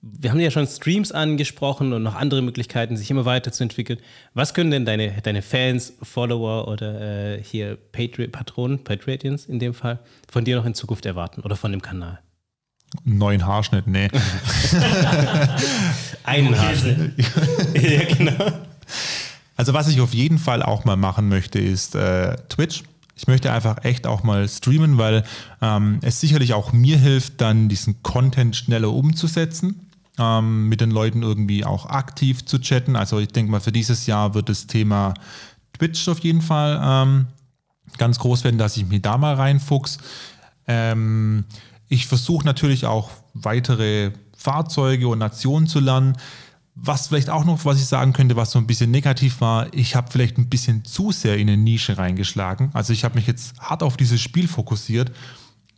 [0.02, 3.98] Wir haben ja schon Streams angesprochen und noch andere Möglichkeiten, sich immer weiterzuentwickeln.
[4.34, 9.72] Was können denn deine, deine Fans, Follower oder äh, hier Patri Patronen, Patriotians in dem
[9.72, 10.00] Fall,
[10.30, 12.20] von dir noch in Zukunft erwarten oder von dem Kanal?
[13.02, 14.08] neuen Haarschnitt, nee.
[16.24, 17.12] Einen Haarschnitt.
[17.74, 18.52] ja, genau.
[19.56, 22.84] Also was ich auf jeden Fall auch mal machen möchte, ist äh, Twitch.
[23.16, 25.24] Ich möchte einfach echt auch mal streamen, weil
[25.62, 31.22] ähm, es sicherlich auch mir hilft, dann diesen Content schneller umzusetzen, ähm, mit den Leuten
[31.22, 32.96] irgendwie auch aktiv zu chatten.
[32.96, 35.14] Also ich denke mal, für dieses Jahr wird das Thema
[35.72, 37.26] Twitch auf jeden Fall ähm,
[37.98, 39.98] ganz groß werden, dass ich mich da mal reinfuchs.
[40.66, 41.44] Ähm,
[41.88, 46.16] ich versuche natürlich auch weitere Fahrzeuge und Nationen zu lernen.
[46.76, 49.94] Was vielleicht auch noch, was ich sagen könnte, was so ein bisschen negativ war, ich
[49.94, 52.70] habe vielleicht ein bisschen zu sehr in eine Nische reingeschlagen.
[52.72, 55.12] Also ich habe mich jetzt hart auf dieses Spiel fokussiert,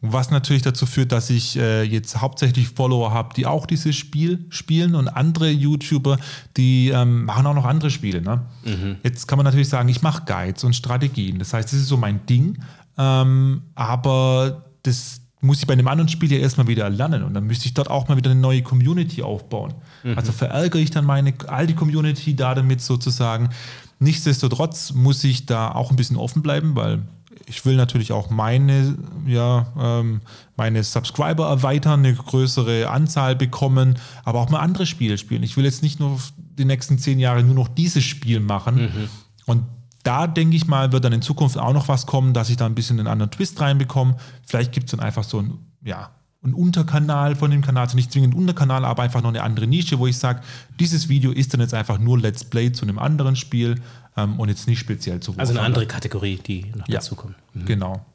[0.00, 4.46] was natürlich dazu führt, dass ich äh, jetzt hauptsächlich Follower habe, die auch dieses Spiel
[4.50, 6.18] spielen und andere YouTuber,
[6.56, 8.20] die ähm, machen auch noch andere Spiele.
[8.20, 8.42] Ne?
[8.64, 8.96] Mhm.
[9.02, 11.38] Jetzt kann man natürlich sagen, ich mache Guides und Strategien.
[11.38, 12.58] Das heißt, das ist so mein Ding.
[12.98, 17.44] Ähm, aber das, muss ich bei einem anderen Spiel ja erstmal wieder lernen und dann
[17.44, 19.74] müsste ich dort auch mal wieder eine neue Community aufbauen.
[20.02, 20.16] Mhm.
[20.16, 23.50] Also verärgere ich dann meine alte Community da damit sozusagen.
[23.98, 27.02] Nichtsdestotrotz muss ich da auch ein bisschen offen bleiben, weil
[27.46, 30.20] ich will natürlich auch meine, ja, ähm,
[30.56, 35.42] meine Subscriber erweitern, eine größere Anzahl bekommen, aber auch mal andere Spiele spielen.
[35.42, 36.18] Ich will jetzt nicht nur
[36.58, 38.76] die nächsten zehn Jahre nur noch dieses Spiel machen.
[38.76, 39.08] Mhm.
[39.44, 39.62] Und
[40.06, 42.66] da denke ich mal, wird dann in Zukunft auch noch was kommen, dass ich da
[42.66, 44.16] ein bisschen einen anderen Twist reinbekomme.
[44.46, 46.10] Vielleicht gibt es dann einfach so ein, ja,
[46.44, 49.66] ein Unterkanal von dem Kanal, also nicht zwingend ein Unterkanal, aber einfach noch eine andere
[49.66, 50.42] Nische, wo ich sage,
[50.78, 53.80] dieses Video ist dann jetzt einfach nur Let's Play zu einem anderen Spiel
[54.16, 57.34] ähm, und jetzt nicht speziell zu Also eine andere Kategorie, die noch ja, dazu kommt.
[57.54, 57.64] Mhm.
[57.64, 58.06] Genau.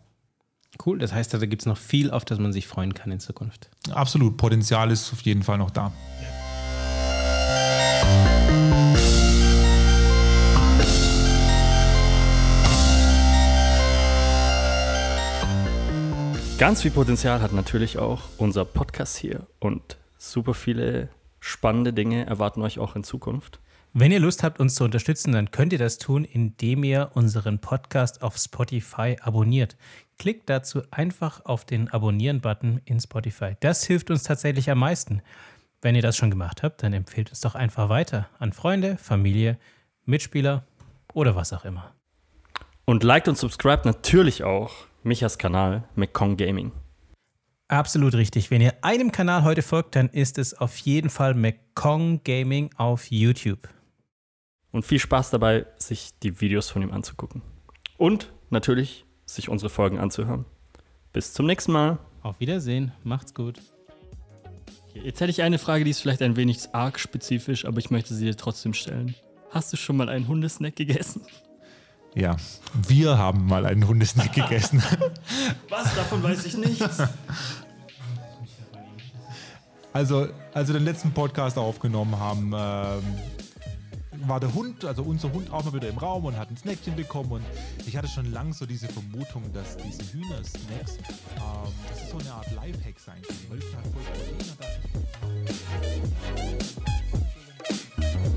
[0.85, 3.19] Cool, das heißt, da gibt es noch viel, auf das man sich freuen kann in
[3.19, 3.69] Zukunft.
[3.91, 5.91] Absolut, Potenzial ist auf jeden Fall noch da.
[16.61, 21.09] Ganz viel Potenzial hat natürlich auch unser Podcast hier und super viele
[21.39, 23.59] spannende Dinge erwarten euch auch in Zukunft.
[23.93, 27.57] Wenn ihr Lust habt, uns zu unterstützen, dann könnt ihr das tun, indem ihr unseren
[27.57, 29.75] Podcast auf Spotify abonniert.
[30.19, 33.55] Klickt dazu einfach auf den Abonnieren-Button in Spotify.
[33.59, 35.23] Das hilft uns tatsächlich am meisten.
[35.81, 39.57] Wenn ihr das schon gemacht habt, dann empfehlt es doch einfach weiter an Freunde, Familie,
[40.05, 40.63] Mitspieler
[41.15, 41.95] oder was auch immer.
[42.85, 46.71] Und liked und subscribt natürlich auch Michas Kanal, McCong Gaming.
[47.67, 48.51] Absolut richtig.
[48.51, 53.09] Wenn ihr einem Kanal heute folgt, dann ist es auf jeden Fall McCong Gaming auf
[53.09, 53.69] YouTube.
[54.71, 57.41] Und viel Spaß dabei, sich die Videos von ihm anzugucken.
[57.97, 60.45] Und natürlich sich unsere Folgen anzuhören.
[61.13, 61.97] Bis zum nächsten Mal.
[62.21, 62.91] Auf Wiedersehen.
[63.03, 63.59] Macht's gut.
[64.93, 68.13] Jetzt hätte ich eine Frage, die ist vielleicht ein wenig arg spezifisch, aber ich möchte
[68.13, 69.15] sie dir trotzdem stellen.
[69.49, 71.21] Hast du schon mal einen Hundesnack gegessen?
[72.13, 72.35] Ja,
[72.73, 74.83] wir haben mal einen Hundesnack gegessen.
[75.69, 75.95] Was?
[75.95, 77.03] Davon weiß ich nichts.
[79.93, 83.03] Also, als wir den letzten Podcast aufgenommen haben, ähm,
[84.25, 86.95] war der Hund, also unser Hund auch mal wieder im Raum und hat ein Snackchen
[86.95, 87.43] bekommen und
[87.85, 90.97] ich hatte schon lange so diese Vermutung, dass diese Hühnersnacks,
[91.35, 94.01] ähm, das ist so eine Art Lifehack sein können, weil es halt voll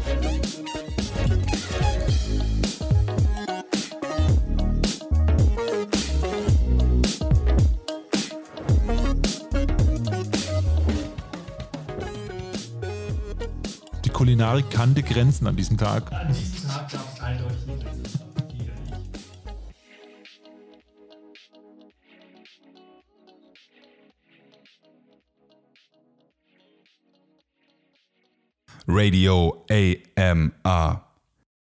[0.04, 1.03] Protein und
[14.14, 16.12] Kulinarik kannte Grenzen an diesem Tag.
[16.12, 18.18] An diesem Tag gab es eindeutig eine Grenze.
[28.86, 31.03] Radio AMR.